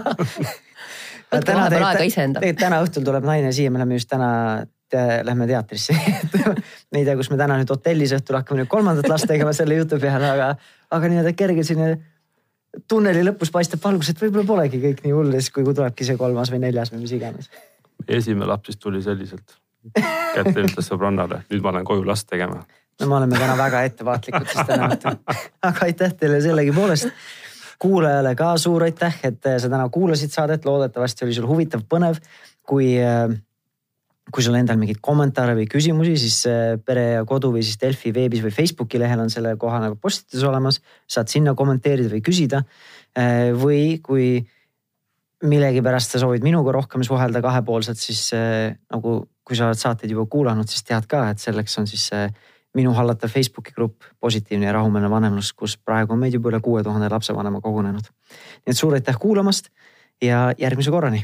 [1.34, 2.39] võtke vahepeal aega iseenda.
[2.39, 4.30] tegelikult täna õhtul tuleb naine siia, me läheme just täna
[4.90, 5.96] te, lähme teatrisse
[6.92, 9.80] me ei tea, kus me täna nüüd hotellis õhtul hakkame nüüd kolmandat last tegema selle
[9.80, 10.50] jutu peale, aga,
[10.98, 12.00] aga nii-öelda kerge selline
[12.90, 16.20] tunneli lõpus paistab valgus, et võib-olla polegi kõik nii hull ja siis, kui tulebki see
[16.20, 17.50] kolmas või neljas või mis iganes.
[18.08, 19.58] esimene laps siis tuli selliselt.
[19.96, 22.66] kätte ütles sõbrannale, nüüd ma lähen koju last tegema
[23.00, 25.20] no me oleme täna väga ettevaatlikud siis täna õhtul.
[25.70, 27.12] aga aitäh teile sellegipoolest.
[27.80, 32.20] kuulajale ka suur aitäh, et sa täna kuulasid saadet, loodetavasti oli sul huvitav, põnev.
[32.68, 32.98] kui,
[34.32, 36.38] kui sul endal mingeid kommentaare või küsimusi, siis
[36.86, 40.82] Pere ja Kodu või siis Delfi veebis või Facebooki lehel on selle kohane postitus olemas.
[41.08, 42.64] saad sinna kommenteerida või küsida.
[43.56, 44.46] või kui
[45.44, 48.32] millegipärast sa soovid minuga rohkem suhelda kahepoolselt, siis
[48.92, 52.12] nagu kui sa oled saateid juba kuulanud, siis tead ka, et selleks on siis
[52.78, 56.84] minu hallatav Facebooki grupp Positiivne ja rahumeelne vanemlus, kus praegu on meid juba üle kuue
[56.86, 58.12] tuhande lapsevanema kogunenud.
[58.68, 59.72] nii et suur aitäh kuulamast
[60.22, 61.24] ja järgmise korrani